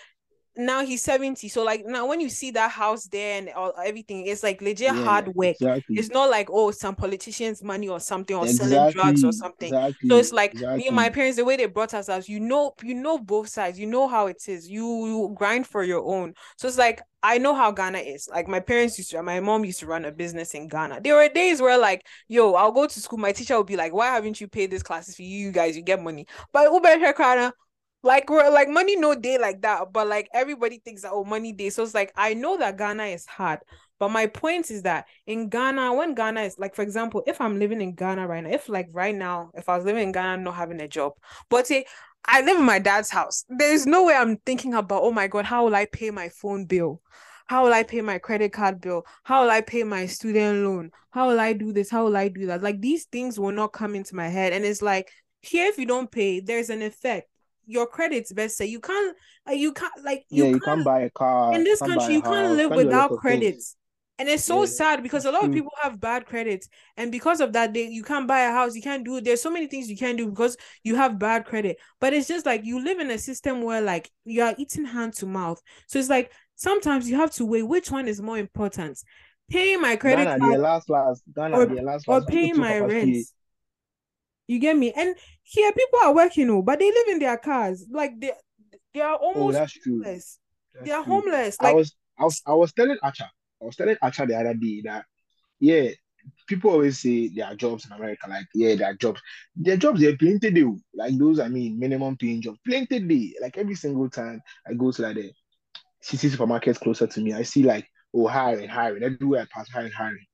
[0.56, 1.48] now he's 70.
[1.48, 4.94] So like now when you see that house there and all everything, it's like legit
[4.94, 5.56] Yeah, hard work.
[5.60, 5.98] Exactly.
[5.98, 9.68] It's not like oh some politician's money or something or selling drugs or something.
[9.68, 10.08] Exactly.
[10.08, 12.72] So it's like me and my parents, the way they brought us up, you know,
[12.82, 14.68] you know both sides, you know how it is.
[14.68, 16.34] You, you grind for your own.
[16.56, 18.28] So it's like I know how Ghana is.
[18.30, 21.00] Like my parents used to, my mom used to run a business in Ghana.
[21.02, 23.18] There were days where like, yo, I'll go to school.
[23.18, 25.76] My teacher will be like, "Why haven't you paid this classes for you, you guys?
[25.76, 27.52] You get money." But Uber here, Ghana,
[28.02, 29.92] like we're like money no day like that.
[29.92, 31.70] But like everybody thinks that oh money day.
[31.70, 33.60] So it's like I know that Ghana is hard.
[33.98, 37.58] But my point is that in Ghana, when Ghana is like, for example, if I'm
[37.58, 40.42] living in Ghana right now, if like right now, if I was living in Ghana,
[40.42, 41.12] not having a job,
[41.50, 41.84] but say
[42.24, 45.44] I live in my dad's house, there's no way I'm thinking about, oh my God,
[45.44, 47.02] how will I pay my phone bill?
[47.46, 49.04] How will I pay my credit card bill?
[49.24, 50.92] How will I pay my student loan?
[51.10, 51.90] How will I do this?
[51.90, 52.62] How will I do that?
[52.62, 54.52] Like these things will not come into my head.
[54.52, 57.29] And it's like, here, if you don't pay, there's an effect.
[57.70, 59.16] Your credit's best say you can't,
[59.50, 61.52] you can't, like, Yeah, you you can't can't buy a car.
[61.52, 63.76] in this country you can't house, live can't do a lot without credits
[64.18, 65.52] and it's so Yeah, sad because a lot of mm.
[65.52, 68.82] people have bad credits and because of that they you can't buy a house you
[68.82, 71.78] can't do there's so many things you can't do because you have bad credit.
[72.00, 75.14] But it's just like you live in a system where like you are eating hand
[75.14, 75.60] to mouth.
[75.88, 78.98] So it's like sometimes you have to weigh which one is more important
[79.50, 81.22] paying my credit Ghana, card last last.
[81.34, 83.16] Ghana, or, last or paying my rent.
[84.46, 84.92] you get me?
[84.92, 85.14] And
[85.50, 88.32] here people are working oh but they live in their cars like they
[88.94, 90.04] they are almost Oh, almost that's true.
[90.04, 90.38] homeless
[90.74, 91.12] That's they are true.
[91.14, 93.24] homeless I was I was I was telling Acha,
[93.60, 95.04] I was telling Acha the other day that
[95.60, 95.90] yeah,
[96.48, 99.20] people always say there are jobs in America, like yeah, there are jobs.
[99.56, 100.78] There are jobs there are plenty do.
[100.78, 100.80] Oh.
[100.94, 103.34] Like those, I mean, minimum paying jobs, plenty day.
[103.42, 105.32] Like every single time I go to like the
[106.02, 109.92] city supermarkets closer to me, I see like oh hiring, hiring everywhere I pass, hiring,
[109.92, 110.26] hiring.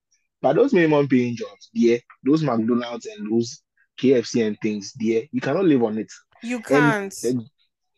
[0.43, 3.63] But those minimum paying jobs, yeah, those McDonald's and those
[4.01, 6.13] KFC and things, yeah, you cannot live on it.
[6.43, 7.15] you can't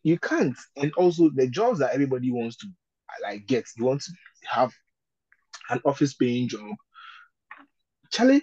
[0.08, 0.56] you can't.
[0.76, 2.66] And also the jobs that everybody wants to
[3.22, 4.12] like get, you want to
[4.44, 4.72] have
[5.70, 6.74] an office paying job.
[8.10, 8.42] Charlie,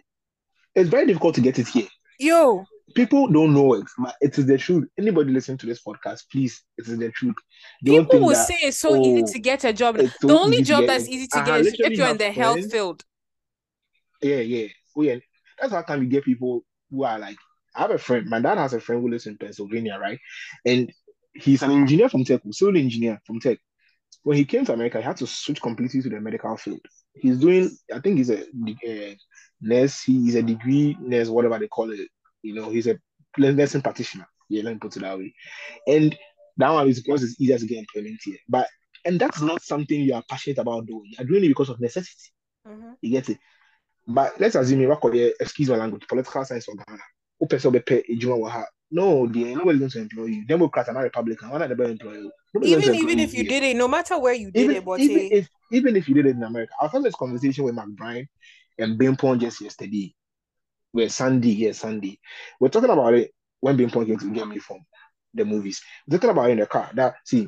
[0.76, 1.88] it's very difficult to get it here.
[2.20, 3.86] yo People don't know it,
[4.22, 4.88] it is the truth.
[4.97, 7.36] Anybody listening to this podcast, please, it is the truth.
[7.84, 9.97] People will that say it's so easy oh, to get a job.
[9.97, 12.32] The so only job that's easy to I uh-huh, get is if you're in the
[12.32, 13.03] health field.
[14.22, 14.68] Yeah, yeah.
[14.95, 15.16] Oh, yeah.
[15.60, 17.38] That's how come you get people who are like,
[17.76, 20.19] I have a friend, my dad has a friend who lives in Pennsylvania, right?
[20.65, 20.91] And
[21.34, 23.59] he's an engineer from Tech, civil engineer from Tech.
[24.23, 26.82] When he came to America, he had to switch completely to the medical field.
[27.13, 29.15] He's doing, I think he's a, a eh,
[29.61, 32.07] nurse, he's a degree nurse, whatever they call it.
[32.41, 32.97] You know, he's a
[33.38, 34.28] nursing practitioner.
[34.49, 35.34] Yeah, let me put it that way.
[35.88, 36.17] And
[36.57, 38.38] that one is because it's easier to get employment here.
[38.47, 38.67] But
[39.03, 41.11] and that's not something you are passionate about doing.
[41.17, 42.32] You're doing it because of necessity.
[42.67, 42.93] Mm-hmm.
[43.01, 43.38] You get it?
[44.07, 45.03] But let's assume you work
[45.39, 47.01] excuse my language, political science for Ghana.
[47.39, 48.65] Who person be pay ejuma wa ha?
[48.91, 50.45] No, dear, nobody's going to employ you.
[50.45, 52.31] Democrat and not Republican, of the employ you.
[52.53, 54.99] Nobody's Even even if you did it, no matter where you did even, it, but
[54.99, 57.75] even eh, if even if you did it in America, I had this conversation with
[57.95, 58.27] Bryan
[58.77, 60.13] and Bimpon just yesterday.
[60.91, 62.19] Where Sandy, yeah, Sandy.
[62.59, 64.79] We're talking about it when Bimpon came to get me from
[65.33, 65.81] the movies.
[66.07, 66.89] We're talking about it in the car.
[66.93, 67.47] That see,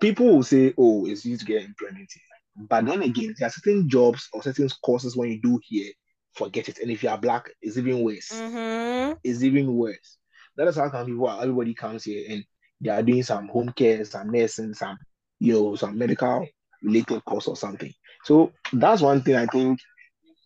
[0.00, 2.10] people will say, Oh, it's easy to get employment.
[2.56, 5.92] But then again, there are certain jobs or certain courses when you do here,
[6.34, 6.78] forget it.
[6.78, 8.30] And if you are black, it's even worse.
[8.32, 9.16] mhm.
[9.22, 10.18] It's even worse.
[10.56, 12.44] That is how come people are, everybody comes here and
[12.80, 14.98] they are doing some home care, some nursing, some
[15.40, 16.46] you know, some medical
[16.82, 17.92] related course or something.
[18.24, 19.78] So that's one thing I think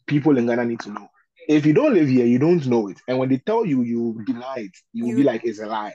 [0.07, 1.09] people in Ghana need to know.
[1.49, 2.99] If you don't live here, you don't know it.
[3.07, 4.77] And when they tell you, you deny it.
[4.93, 5.95] You will be like, it's a lie.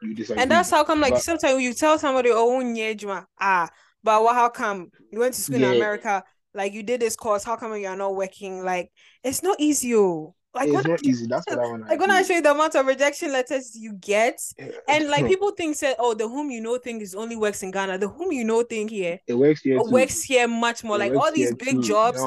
[0.00, 0.42] You disagree.
[0.42, 3.68] and that's how come like But- sometimes you tell somebody, oh, Nyejuma, ah,
[4.02, 4.34] but what?
[4.34, 5.70] How come you went to school Yeah.
[5.70, 6.24] in America?
[6.54, 8.62] Like you did this course, how come you are not working?
[8.64, 8.90] Like
[9.24, 10.34] it's not easy, oh.
[10.54, 11.26] Like it's not easy.
[11.28, 13.94] That's what I want like when I show you the amount of rejection letters you
[13.94, 17.36] get, eh, and like people think said, oh, the whom you know thing is only
[17.36, 17.98] works in Ghana.
[17.98, 19.80] The whom you know thing here it works here.
[19.80, 19.90] Too.
[19.90, 20.96] works here much more.
[20.96, 21.82] It Like all these big too.
[21.82, 22.18] jobs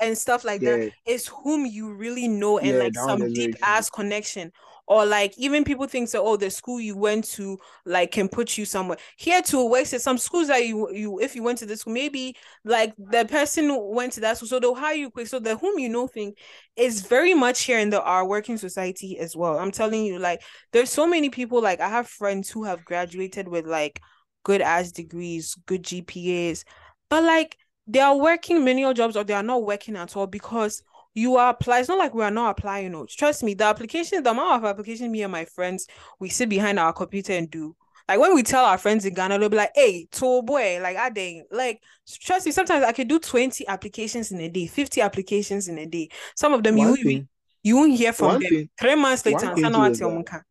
[0.00, 0.90] and stuff like that Yeah.
[1.06, 4.52] is whom you really know and Yeah, like some deep ass connection.
[4.86, 7.56] Or like even people think so oh the school you went to
[7.86, 8.98] like can put you somewhere.
[9.16, 12.36] Here to waste some schools that you you if you went to this school maybe
[12.64, 15.26] like the person went to that school so they'll hire you quick.
[15.26, 16.34] So the whom you know thing
[16.76, 19.58] is very much here in the our working society as well.
[19.58, 23.48] I'm telling you like there's so many people like i have friends who have graduated
[23.48, 24.00] with like
[24.44, 26.64] good ass degrees good gpas
[27.08, 27.56] but like
[27.86, 30.82] they are working menial jobs or they are not working at all because
[31.14, 31.80] you are apply.
[31.80, 33.14] It's not like we are not applying notes.
[33.14, 35.86] Trust me, the application, the amount of application me and my friends
[36.18, 37.74] we sit behind our computer and do.
[38.08, 40.96] Like when we tell our friends in Ghana, they'll be like, "Hey, tall boy, like
[40.96, 41.80] I dang, like
[42.20, 42.52] trust me.
[42.52, 46.10] Sometimes I can do twenty applications in a day, fifty applications in a day.
[46.36, 47.28] Some of them One you thing-
[47.62, 48.42] you won't hear from them.
[48.42, 50.42] thing- Three months later, one thing and too say, is that-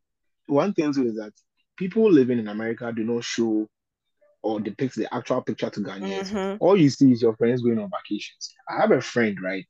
[0.48, 1.32] one thing too is that
[1.78, 3.68] people living in America do not show
[4.42, 6.32] or depict the actual picture to Ghanaians.
[6.32, 6.58] Mhm.
[6.60, 8.54] All you see is your friends going on vacations.
[8.68, 9.66] I have a friend, right?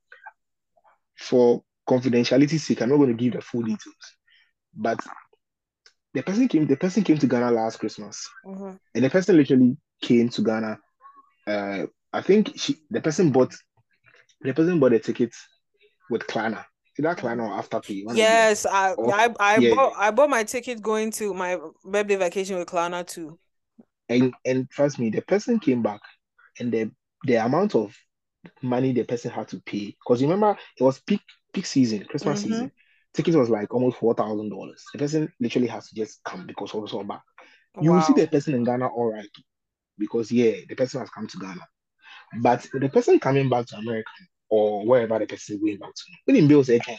[1.17, 4.15] For confidentiality's sake, I'm not going to give the full details,
[4.75, 4.99] but
[6.13, 6.67] the person came.
[6.67, 8.79] The person came to Ghana last Christmas, Mhm.
[8.95, 10.79] and the person literally came to Ghana.
[11.47, 13.53] Uh, I think she, the person bought,
[14.41, 15.33] the person bought a ticket
[16.09, 16.65] with Klarna.
[16.97, 18.05] Is that Klarna or Afterpay?
[18.05, 18.25] One of them.
[18.25, 19.75] Yes, I Or- I I yeah.
[19.75, 23.39] bought I bought my ticket going to my birthday vacation with Klarna too.
[24.09, 26.01] and and trust me, the person came back,
[26.59, 26.91] and the
[27.25, 27.95] the amount of
[28.61, 31.21] money the person had to pay because remember it was peak
[31.53, 32.41] peak season, Christmas Mhm.
[32.41, 32.71] season.
[33.13, 34.83] Ticket was like almost four thousand dollars.
[34.93, 37.19] The person literally has to just come because of so bad.
[37.79, 39.29] You will see the person in Ghana all right
[39.97, 41.61] because yeah, the person has come to Ghana,
[42.41, 44.09] but the person coming back to America
[44.49, 46.97] or wherever the person is going back to, when in bills again,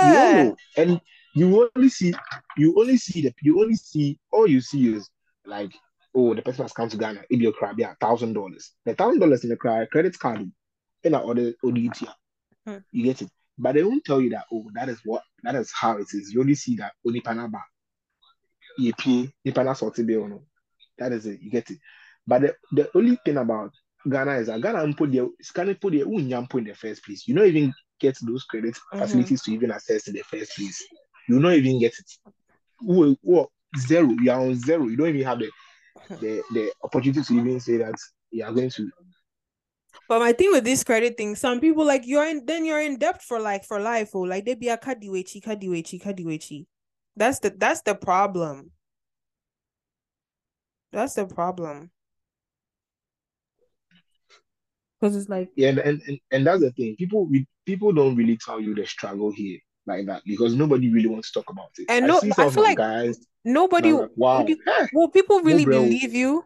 [0.00, 1.00] you don't know, and
[1.34, 2.14] you only see
[2.56, 5.10] you only see the you only see all you see is
[5.46, 5.72] like
[6.14, 9.20] oh the person has come to Ghana if you cry yeah thousand dollars the thousand
[9.20, 10.50] dollars in the cry credit card
[11.04, 12.06] in a order ODT
[12.66, 12.78] Hmm.
[12.92, 13.30] you get it?
[13.56, 16.32] But they won't tell you that oh that is what that is how it is.
[16.32, 17.62] You only see that only panaba
[18.78, 20.06] you pay the pana sorted
[20.98, 21.40] that is it.
[21.40, 21.78] You get it?
[22.26, 23.72] But the, the only thing about
[24.08, 26.28] Ghana is that Ghana put the scanning put the in
[26.64, 27.26] the first place.
[27.26, 28.98] You don't even get those credit Mhm.
[28.98, 30.84] facilities to even access in the first place.
[31.28, 32.10] You don't even get it.
[32.80, 34.10] Who- who- zero.
[34.22, 34.86] You are on zero.
[34.86, 35.50] You don't even have the
[36.20, 37.94] the, the opportunity to even say that
[38.30, 38.90] you are going to
[40.08, 42.96] But my thing with this credit thing, some people like you're in then you're in
[42.98, 46.66] debt for like for life or like they be a kadiwechi, kadiwechi, kadiwechi.
[47.14, 48.72] That's the that's the problem.
[50.92, 51.90] That's the problem.
[55.00, 58.36] Because it's like yeah and, and and- that's the thing people we people don't really
[58.36, 61.86] tell you the struggle here like that because nobody really wants to talk about it
[61.88, 65.64] And I no- I of feel like guys nobody like, wow will, eh, people really
[65.64, 65.82] bro.
[65.82, 66.44] believe you?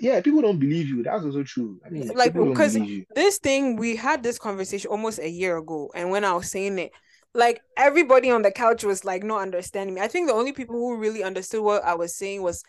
[0.00, 1.02] Yeah people don't believe you.
[1.02, 1.78] That's also true.
[1.84, 2.78] I mean Like, because
[3.14, 6.78] this thing we had this conversation almost a year ago and when i was saying
[6.78, 6.92] it
[7.34, 10.00] like everybody on the couch was like not understanding me.
[10.00, 12.62] I think the only people who really understood what i was saying was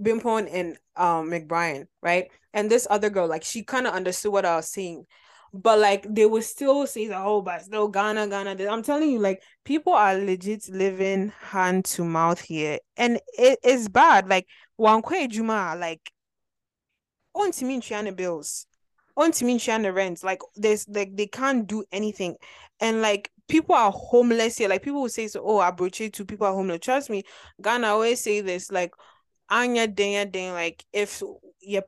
[0.00, 2.26] bimpon and um mcbrien right?
[2.54, 5.06] And this other girl like she kind of understood what i was saying.
[5.54, 9.10] But like they would still say the whole but still ghana ghana this." i'm telling
[9.10, 12.78] you like people are legit living hand to mouth here.
[12.96, 14.28] And it is bad.
[14.28, 14.46] Like
[14.76, 16.00] one juma like
[17.34, 18.66] ontimi ntua ne bills
[19.16, 22.36] on ontimi ntua ne rent like there's like they can't do anything
[22.80, 26.46] and like people are homeless here like people will say so oh abroche too people
[26.46, 27.22] are homeless trust me
[27.60, 28.92] ghana always say this like
[29.48, 31.22] anya den den like if
[31.60, 31.80] yeah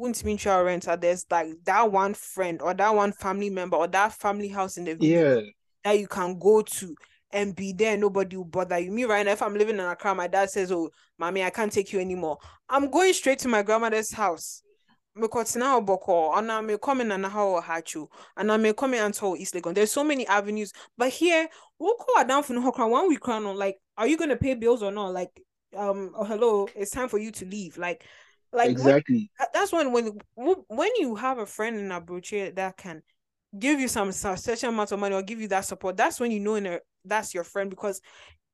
[0.00, 3.88] ontimi ntua rent uh, there's like that one friend or that one family member or
[3.88, 5.52] that family house in the village yeah
[5.84, 6.94] that you can go to
[7.32, 7.96] and be there.
[7.96, 8.90] Nobody will bother you.
[8.90, 11.72] Me right now, if I'm living in Accra, my dad says, "Oh, mommy, I can't
[11.72, 12.38] take you anymore."
[12.68, 14.62] I'm going straight to my grandmother's house.
[15.18, 19.74] Because now Boko, and I'm coming and how Haatso, and I'm coming until East Legon.
[19.74, 21.48] There's so many avenues, but here
[21.78, 24.54] we'll call down for no Hokra one week crown on like, are you gonna pay
[24.54, 25.12] bills or not?
[25.12, 25.42] Like,
[25.76, 27.76] um, oh hello, it's time for you to leave.
[27.76, 28.04] Like,
[28.52, 33.02] like exactly that- that's when when when you have a friend in Abuja that can
[33.58, 36.40] give you some certain amount of money or give you that support that's when you
[36.40, 38.00] know in a, that's your friend because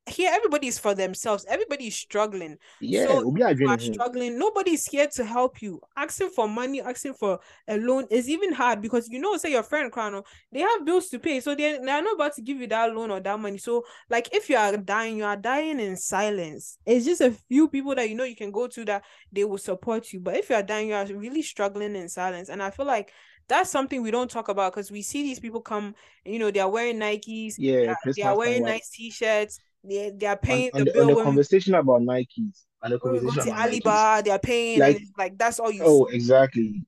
[0.09, 1.45] here everybody is for themselves.
[1.49, 2.57] Everybody is struggling.
[2.81, 5.81] Yeah So, you are struggling nobody's here to help you.
[5.97, 9.63] Asking for money asking for a loan is even hard because you know say your
[9.63, 12.67] friend Crono, they have bills to pay so they they're not about to give you
[12.69, 13.59] that loan or that money.
[13.59, 16.79] So like if you are dying you are dying in silence.
[16.87, 19.59] It's just a few people that you know you can go to that they will
[19.59, 20.21] support you.
[20.21, 22.49] But if you are dying you are really struggling in silence.
[22.49, 23.13] And i feel like
[23.49, 25.95] that's something we don't talk about because we see these people come
[26.25, 30.27] you know they are wearing nikes yeah they are Christmas wearing nice t-shirts they, they
[30.27, 33.21] are paying on the bill the when we conversation about Nikes and the when we
[33.21, 36.17] go conversation about Nikes Alibaba, they're paying, Like- and like that's all you oh see.
[36.17, 36.83] exactly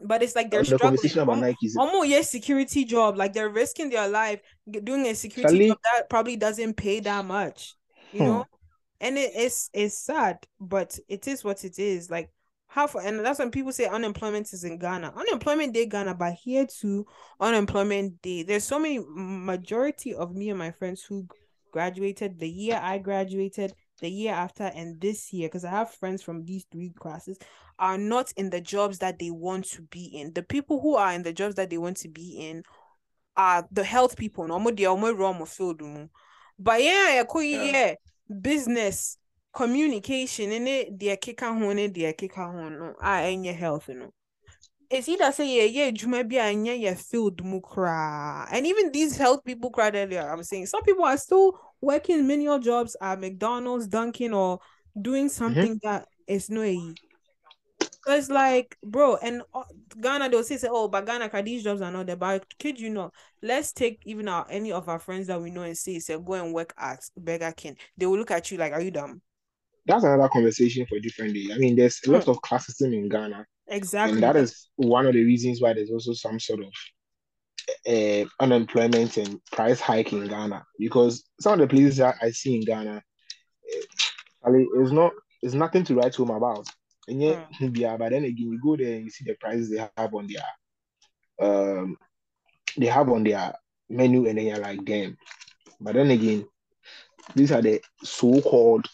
[0.00, 0.90] but it's like they're the struggling.
[0.90, 3.16] conversation about Almo- Nike is Almost yeah, security job.
[3.16, 4.40] Like they're risking their life
[4.84, 7.74] doing a security Charlie- job that probably doesn't pay that much.
[8.12, 8.26] You Hmm.
[8.26, 8.46] know,
[9.00, 12.10] and it is it's sad, but it is what it is.
[12.10, 12.30] Like
[12.68, 15.14] how for and that's when people say unemployment is in Ghana.
[15.16, 17.06] Unemployment day Ghana, but here too,
[17.40, 18.42] unemployment day.
[18.42, 21.26] There's so many majority of me and my friends who
[21.76, 26.22] graduated the year I graduated, the year after, and this year, because I have friends
[26.22, 27.36] from these three classes,
[27.78, 30.32] are not in the jobs that they want to be in.
[30.32, 32.62] The people who are in the jobs that they want to be in
[33.36, 34.48] are the health people.
[34.48, 35.82] No, they are more raw field.
[36.58, 37.64] But yeah, yeah, cool, Yeah.
[37.64, 37.94] yeah,
[38.40, 39.18] business,
[39.52, 44.10] communication, and it they kick on they kick on no, ah, and your health, no.
[44.88, 48.48] It's either say yeah, yeah, juma be and yeah, yeah, field mu cry.
[48.50, 50.22] And even these health people cried earlier.
[50.22, 54.60] I'm saying some people are still working menial jobs at McDonald's, Dunkin', or
[55.00, 56.62] doing something that is no.
[58.06, 59.64] So it's like, bro, and uh,
[60.00, 62.16] Ghana they'll say, say, oh, but Ghana, these jobs are not there.
[62.16, 63.10] But kid you know,
[63.42, 66.34] let's take even our any of our friends that we know and say, say, go
[66.34, 67.76] and work at Burger King.
[67.96, 69.22] They will look at you like, are you dumb?
[69.86, 71.46] that's another conversation for a different day.
[71.54, 74.14] I mean, there's a lot of classism in Ghana, Exactly.
[74.14, 76.72] and that is one of the reasons why there's also some sort of
[77.88, 80.64] uh, unemployment and price hike in Ghana.
[80.78, 83.02] Because some of the places that I see in Ghana,
[84.44, 86.68] Ali, it's not, it's nothing to write home about.
[87.08, 89.88] And yet, yeah, but then again, you go there and you see the prices they
[89.96, 90.42] have on their,
[91.40, 91.96] um,
[92.76, 93.54] they have on their
[93.88, 95.16] menu, and then you're like, damn.
[95.80, 96.46] But then again,
[97.34, 98.86] these are the so-called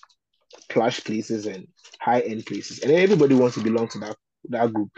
[0.68, 1.66] plush places and
[2.00, 4.16] high-end places, and everybody wants to belong to that
[4.48, 4.90] that group.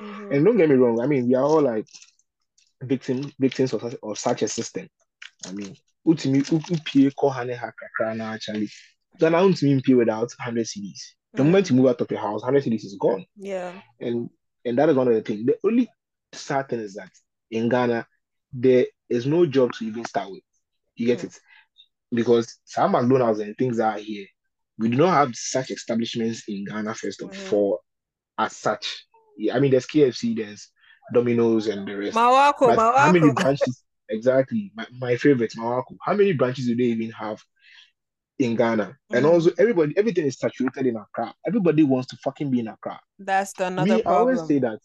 [0.00, 0.34] Mhm.
[0.34, 1.86] And don't get me wrong, I mean, we are all like
[2.82, 4.88] victim victims of such, of such a system.
[5.46, 5.76] I mean,
[6.06, 8.68] ultimately, upie ko hane ha kakra na actually.
[9.18, 11.00] Then I want to pay without 100 cedis.
[11.36, 11.46] The Mhm.
[11.46, 13.24] moment you move out of your house, 100 cedis is gone.
[13.36, 13.80] Yeah.
[14.00, 14.30] And
[14.64, 15.44] and that is one of the things.
[15.46, 15.88] The only
[16.32, 17.10] sad thing is that
[17.50, 18.06] in Ghana,
[18.52, 20.42] there is no job to even start with.
[20.96, 21.26] You get Hmm.
[21.26, 21.40] it?
[22.12, 24.26] Because some McDonald's and things are here.
[24.78, 27.52] We do not have such establishments in Ghana, first of Mhm.
[27.52, 27.80] all,
[28.38, 29.06] as such.
[29.52, 30.70] I mean, there's KFC, there's
[31.12, 32.16] Domino's, and the rest.
[32.16, 33.82] Marwako, But how many branches?
[34.08, 34.72] Exactly.
[34.74, 35.96] My, my favorite, Marwako.
[36.02, 37.40] How many branches do they even have
[38.38, 38.96] in Ghana?
[39.12, 39.30] And Mhm.
[39.30, 41.32] also, everybody, everything is saturated in Accra.
[41.46, 42.98] Everybody wants to fucking be in Accra.
[43.18, 44.80] That's the another Me, I always say that.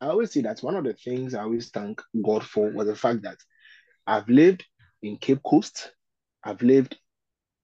[0.00, 2.94] I always say that one of the things I always thank God for was the
[2.94, 3.36] fact that
[4.06, 4.64] I've lived
[5.02, 5.92] in Cape Coast.
[6.44, 6.96] I've lived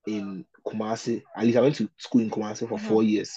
[0.06, 1.22] in Kumasi.
[1.36, 2.80] At least I went to school in Kumasi for Mhm.
[2.80, 3.30] four years.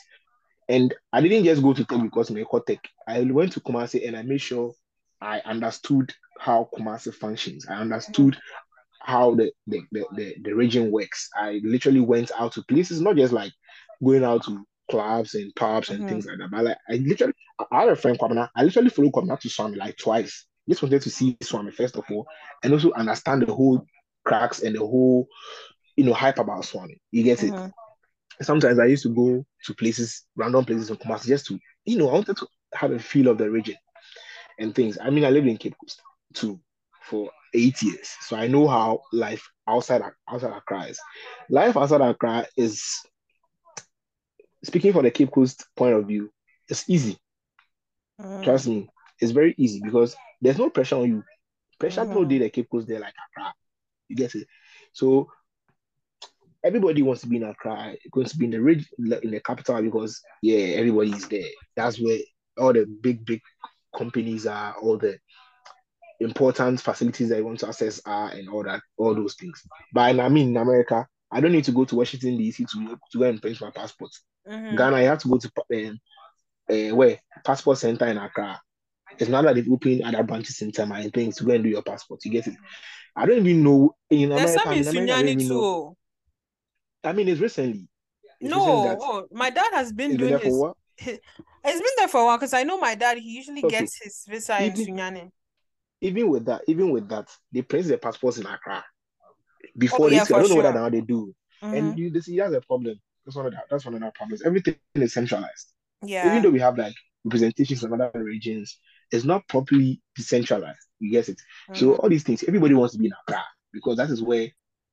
[0.69, 2.79] And I didn't just go to Tech because my Tech.
[3.07, 4.73] I went to Kumasi and I made sure
[5.21, 7.65] I understood how Kumasi functions.
[7.67, 8.37] I understood
[8.99, 11.29] how the, the, the, the, region works.
[11.35, 13.53] I literally went out to places, not just like
[14.03, 16.09] going out to clubs and pubs and Mhm.
[16.09, 16.51] things like that.
[16.51, 17.33] But like I literally
[17.71, 18.49] I had a friend Kwamina.
[18.55, 20.45] I literally followed Kwamina to Suame like twice.
[20.67, 22.27] Just wanted to see Suame first of all,
[22.63, 23.85] and also understand the whole
[24.25, 25.27] cracks and the whole
[25.95, 26.99] you know hype about Suame.
[27.11, 27.53] You get it?
[28.41, 32.09] Sometimes I used to go to places, random places in Kumasi, just to, you know,
[32.09, 33.75] I wanted to have a feel of the region
[34.59, 34.97] and things.
[35.01, 36.01] I mean, I lived in Cape Coast
[36.33, 36.59] too
[37.03, 40.99] for eight years, so I know how life outside outside Accra is.
[41.49, 42.83] Life outside Accra is,
[44.63, 46.31] speaking from the Cape Coast point of view,
[46.69, 47.17] it's easy.
[48.19, 48.43] Mhm.
[48.43, 51.23] Trust me, it's very easy because there's no pressure on you.
[51.79, 52.25] Pressure no Mhm.
[52.25, 53.53] day the Cape Coast there like Accra.
[54.07, 54.47] You get it?
[54.93, 55.29] So
[56.63, 58.87] everybody wants to be in Accra, wants to be in the region,
[59.23, 61.49] in the capital because yeah, everybody is there.
[61.75, 62.19] That's where
[62.57, 63.41] all the big, big
[63.97, 65.17] companies are, all the
[66.19, 69.61] important facilities that you want to access are, and all that, all those things.
[69.93, 73.17] But I mean, in America, I don't need to go to Washington DC to to
[73.17, 74.11] go and print my passport.
[74.47, 74.77] Mhm.
[74.77, 75.99] Ghana, you have to go to um,
[76.69, 78.59] uh, where passport center in Accra.
[79.19, 81.69] It's not that they've opened other branches in Tema and things to go and do
[81.69, 82.23] your passport.
[82.25, 82.55] You get it?
[83.15, 84.63] I don't even know in There's America.
[84.63, 85.53] some in Sunyani too.
[85.53, 85.97] know.
[87.03, 87.87] I mean, it's recently.
[88.39, 91.19] It's No, recently oh, my dad has been been doing for his.
[91.65, 93.17] It's been there for a while because I know my dad.
[93.17, 93.79] He usually Okay.
[93.79, 95.31] gets his visa in Even- Sunyani.
[96.01, 98.85] Even with that, even with that, they print their passports in Accra
[99.77, 100.31] before Oh, yeah, this.
[100.31, 100.81] I don't know whether sure.
[100.81, 101.33] now they do.
[101.63, 101.77] Mhm.
[101.77, 102.95] And you, this, that's a problem.
[103.25, 104.43] That's one of the, that's one of our problems.
[104.43, 105.73] Everything is centralized.
[106.03, 106.27] Yeah.
[106.29, 106.93] Even though we have like
[107.25, 108.79] representations from other regions,
[109.11, 110.77] it's not properly decentralized.
[110.99, 111.41] You get it?
[111.73, 111.99] So Mhm.
[111.99, 113.43] all these things, everybody wants to be in Accra
[113.73, 114.49] because that is where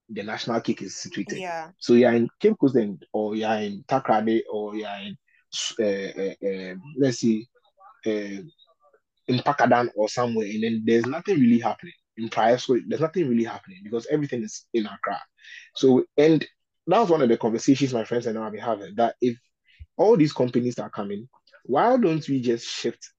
[0.08, 1.38] the national kick is situated.
[1.38, 1.70] Yeah.
[1.78, 2.76] So you're in Cape Coast
[3.12, 5.16] or you're in Takoradi, or you're in,
[5.80, 7.46] uh, uh, uh, let's see,
[8.06, 8.42] uh,
[9.26, 11.94] in Pakadan or somewhere, and then there's nothing really happening.
[12.16, 15.20] In prior, so there's nothing really happening because everything is in Accra.
[15.74, 16.46] So, and
[16.86, 19.36] that was one of the conversations my friends and I have been having that if
[19.96, 21.28] all these companies are coming,
[21.64, 23.10] why don't we just shift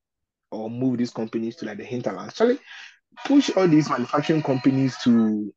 [0.52, 2.30] or move these companies to like the hinterlands.
[2.30, 2.60] Actually,
[3.26, 5.54] push all these manufacturing companies to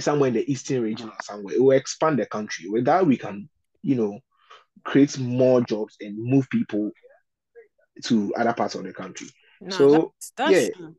[0.00, 1.54] somewhere in the eastern region or somewhere.
[1.54, 2.68] It will expand the country.
[2.68, 3.48] With that, we can,
[3.82, 4.20] you know,
[4.84, 6.90] create more jobs and move people
[8.04, 9.28] to other parts of the country.
[9.60, 10.96] No, so that's, that's yeah, true.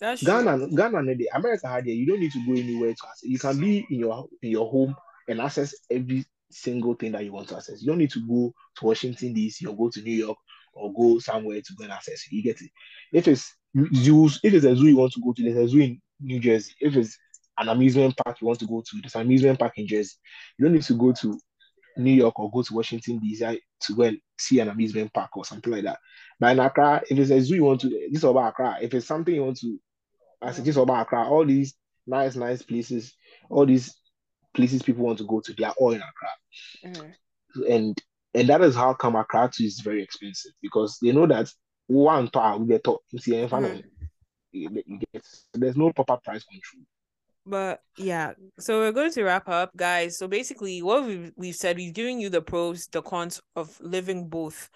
[0.00, 0.76] That's Ghana, true.
[0.76, 1.14] Ghana.
[1.34, 1.94] America had there.
[1.94, 3.22] You don't need to go anywhere to access.
[3.22, 4.96] You can be in your in your home
[5.28, 7.82] and access every single thing that you want to access.
[7.82, 9.66] You don't need to go to Washington D.C.
[9.66, 10.38] or go to New York
[10.72, 12.30] or go somewhere to go and access.
[12.30, 12.70] You get it.
[13.12, 13.54] If it's
[13.94, 16.40] zoos, if it's a zoo you want to go to, there's a zoo in New
[16.40, 16.72] Jersey.
[16.80, 17.16] If it's
[17.58, 20.16] an amusement park you want to go to, there's an amusement park in Jersey.
[20.58, 21.38] You don't need to go to
[21.96, 23.60] New York or go to Washington D.C.
[23.82, 25.98] to go and see an amusement park or something like that.
[26.40, 28.78] But in Accra, if it's a zoo you want to, this is about Accra.
[28.82, 29.78] If it's something you want to,
[30.42, 31.28] I suggest about Accra.
[31.28, 31.74] All these
[32.06, 33.14] nice, nice places,
[33.48, 33.94] all these
[34.52, 36.28] places people want to go to, they are all in Accra.
[36.84, 37.14] Mhm.
[37.70, 38.02] And
[38.34, 41.48] and that is how come Accra too is very expensive because they know that
[41.86, 43.00] one tower will get top.
[43.10, 43.84] You see, in front of Mhm.
[44.50, 46.84] you you get there's no proper price control.
[47.46, 50.16] But yeah, so we're going to wrap up, guys.
[50.16, 54.28] So basically, what we've we've said, we've given you the pros, the cons of living
[54.28, 54.70] both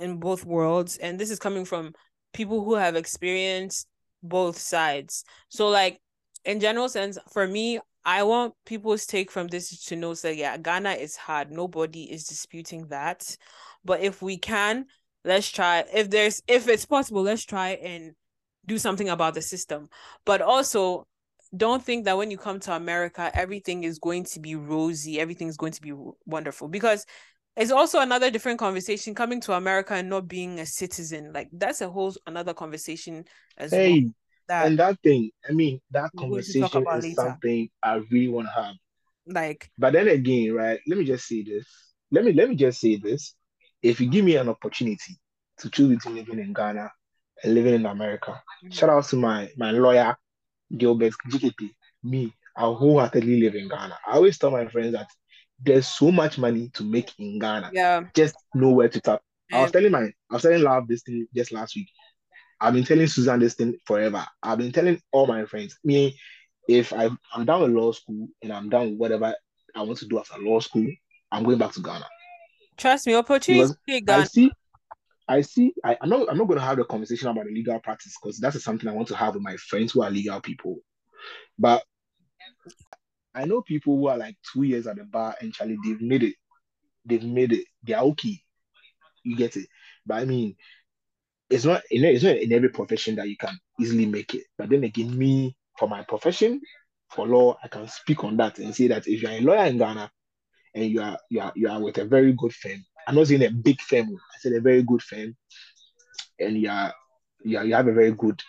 [0.00, 1.94] in both worlds, and this is coming from
[2.32, 3.88] people who have experienced
[4.22, 5.24] both sides.
[5.48, 5.98] So, like
[6.44, 10.56] in general sense, for me, I want people's take from this to know that yeah,
[10.58, 11.50] Ghana is hard.
[11.50, 13.36] Nobody is disputing that,
[13.84, 14.86] but if we can,
[15.24, 15.84] let's try.
[15.92, 18.12] If there's if it's possible, let's try and
[18.66, 19.88] do something about the system.
[20.24, 21.06] But also,
[21.56, 25.56] don't think that when you come to America, everything is going to be rosy, everything's
[25.56, 25.92] going to be
[26.24, 27.06] wonderful because
[27.56, 31.32] it's also another different conversation coming to America and not being a citizen.
[31.32, 33.24] Like that's a whole another conversation
[33.56, 34.00] as well.
[34.48, 37.30] That and that thing, I mean, that We're going to talk conversation is later.
[37.30, 38.74] something I really want to have.
[39.26, 40.78] like But then again, right?
[40.86, 41.66] Let me just say this.
[42.12, 43.34] Let me let me just say this.
[43.82, 45.18] If you give me an opportunity
[45.58, 46.90] to choose between living in Ghana
[47.42, 50.16] and living in America, shout out to my my lawyer
[50.76, 51.70] Gilbert GKP.
[52.02, 53.98] Me, I wholeheartedly live in Ghana.
[54.06, 55.08] I always tell my friends that
[55.62, 59.22] there's so much money to make in Ghana, yeah, just nowhere to tap.
[59.52, 61.88] I was telling my I was telling Love this thing just last week.
[62.60, 64.24] I've been telling Susan this thing forever.
[64.42, 65.78] I've been telling all my friends.
[65.84, 66.18] Me,
[66.68, 69.34] if I, I'm done with law school and I'm done with whatever
[69.74, 70.86] I want to do after law school,
[71.30, 72.06] I'm going back to Ghana.
[72.76, 74.26] trust me, opportunities big I Ghana.
[74.26, 74.52] see,
[75.28, 78.16] I see, I, I'm not I'm not gonna have the conversation about the legal practice
[78.20, 80.78] because that's something I want to have with my friends who are legal people.
[81.58, 81.82] But
[83.34, 86.22] I know people who are like two years at the bar and Charlie, they've made
[86.22, 86.34] it.
[87.04, 87.64] They've made it.
[87.82, 88.40] They're okay.
[89.24, 89.66] You get it.
[90.06, 90.56] But I mean,
[91.50, 94.44] it's not you know, it's not in every profession that you can easily make it.
[94.56, 96.60] But then again, me for my profession,
[97.10, 99.78] for law, I can speak on that and say that if you're a lawyer in
[99.78, 100.10] Ghana
[100.74, 103.44] and you are you are you are with a very good firm, I'm not saying
[103.44, 105.36] a big firm, I said a very good firm,
[106.40, 106.92] and you are
[107.44, 108.40] you, are, you have a very good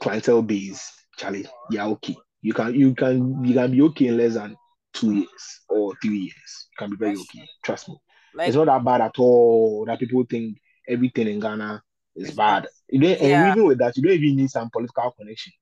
[0.00, 2.16] clientele base, Charlie, you're okay.
[2.42, 4.56] You can you can you can be okay in less than
[4.92, 6.68] two years or three years.
[6.72, 7.48] You can be very okay.
[7.64, 7.96] Trust me.
[8.34, 9.84] Like It's not that bad at all.
[9.86, 10.58] That people think
[10.88, 11.82] everything in Ghana
[12.14, 12.68] is bad.
[12.88, 13.50] You don't, and Yeah.
[13.50, 15.52] even with that, you don't even need some political connection.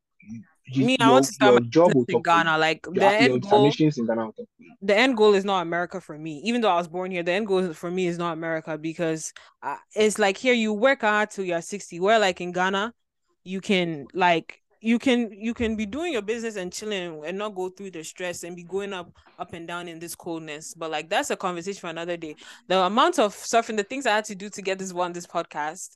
[0.66, 2.22] You, me, I want to start your my job in you.
[2.22, 2.56] Ghana.
[2.58, 4.74] Like the Your, your end goal, in Ghana will talk for you.
[4.80, 6.40] the end goal is not America for me.
[6.44, 9.32] Even though I was born here, the end goal for me is not America because
[9.62, 12.00] uh, it's like here you work hard till you're 60.
[12.00, 12.94] Where like in Ghana,
[13.44, 17.54] you can like you can you can be doing your business and chilling and not
[17.54, 20.74] go through the stress and be going up up and down in this coldness.
[20.74, 22.36] But like that's a conversation for another day.
[22.68, 25.26] The amount of suffering, the things I had to do to get this one, this
[25.26, 25.90] podcast,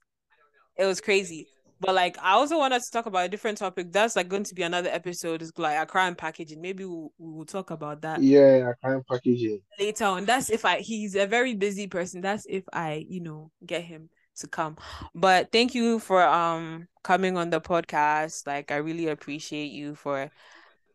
[0.77, 1.49] it was crazy.
[1.81, 3.93] But like I also wanted to talk about a different topic.
[3.93, 5.43] That's like going to be another episode.
[5.43, 6.61] Is like Accra and packaging.
[6.61, 9.63] Maybe we'll, we'll talk about that Yeah, can't package it.
[9.79, 10.25] later on.
[10.25, 12.21] That's if I he's a very busy person.
[12.21, 14.77] That's if I, you know, get him to come.
[15.15, 18.47] But thank you for um coming on the podcast.
[18.47, 20.31] Like I really appreciate you for,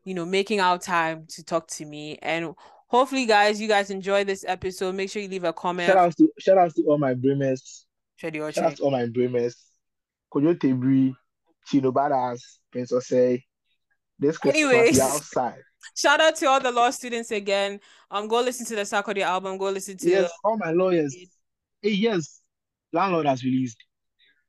[0.04, 2.18] you know, making our time to talk to me.
[2.22, 2.56] And
[2.88, 4.96] hopefully guys, you guys enjoy this episode.
[4.96, 5.88] Make sure you leave a comment.
[5.88, 7.86] Shout out to shout out to all my Bremers.
[8.18, 9.56] Shout out to all my Bremers.
[10.34, 11.14] Kojo Tebri,
[11.68, 12.40] Chino Badass,
[12.72, 13.44] Prince Osei.
[14.20, 15.00] This Christmas Anyways.
[15.00, 15.62] outside.
[15.96, 17.80] Shout out to all the law students again.
[18.10, 19.58] Um, go listen to the Sarkodie album.
[19.58, 21.14] Go listen to Yes, all my lawyers.
[21.82, 22.40] Hey, yes,
[22.94, 23.78] landlord has released.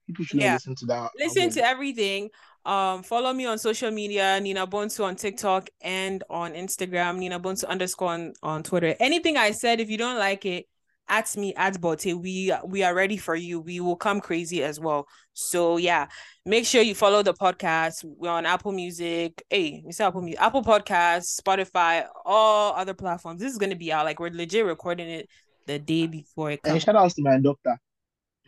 [0.06, 0.54] People should Yeah.
[0.54, 1.10] listen to that.
[1.18, 1.54] listen album.
[1.54, 2.30] to everything.
[2.64, 7.66] Um, follow me on social media, Nina Bonsu on TikTok and on Instagram, Nina Bonsu
[7.66, 8.94] underscore on, on Twitter.
[9.00, 10.66] Anything I said, if you don't like it,
[11.08, 12.04] at me at Bote.
[12.06, 13.60] We we are ready for you.
[13.60, 15.06] We will come crazy as well.
[15.32, 16.06] So yeah,
[16.46, 18.04] make sure you follow the podcast.
[18.04, 19.42] We're on Apple Music.
[19.50, 23.40] Hey, we say Apple Music, Apple Podcasts, Spotify, all other platforms.
[23.40, 24.04] This is gonna be out.
[24.04, 25.28] Like we're legit recording it
[25.66, 26.82] the day before it And comes.
[26.82, 27.76] shout out to my doctor.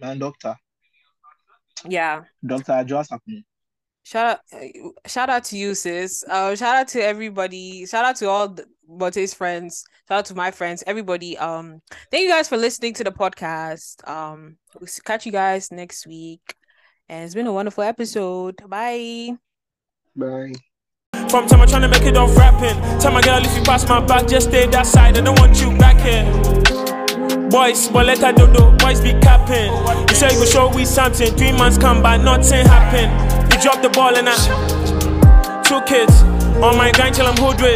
[0.00, 0.54] man, doctor,
[1.88, 2.22] Yeah.
[2.44, 3.44] Doctor Ajoas Akun.
[4.06, 6.22] Shout out, uh, shout out to you, sis.
[6.30, 7.84] Uh, shout out to everybody.
[7.86, 9.82] Shout out to all the Bote's friends.
[10.08, 10.84] Shout out to my friends.
[10.86, 11.36] Everybody.
[11.36, 14.08] Um, thank you guys for listening to the podcast.
[14.08, 16.54] Um, we'll catch you guys next week.
[17.08, 18.62] And it's been a wonderful episode.
[18.68, 19.30] Bye.
[20.14, 20.52] Bye.
[21.28, 22.80] From time I'm trying to make it off rapping.
[23.00, 25.18] Tell my girl if you pass my back, just stay that side.
[25.18, 26.22] I don't want you back here.
[27.50, 28.70] Boys, but let her do do.
[28.76, 29.72] Boys be capping.
[30.08, 31.34] You say you go show we something.
[31.34, 33.35] Three months come by, nothing happen.
[33.56, 34.36] You drop the ball and I.
[35.64, 36.20] Two kids
[36.60, 37.72] on my grind till I'm hood with.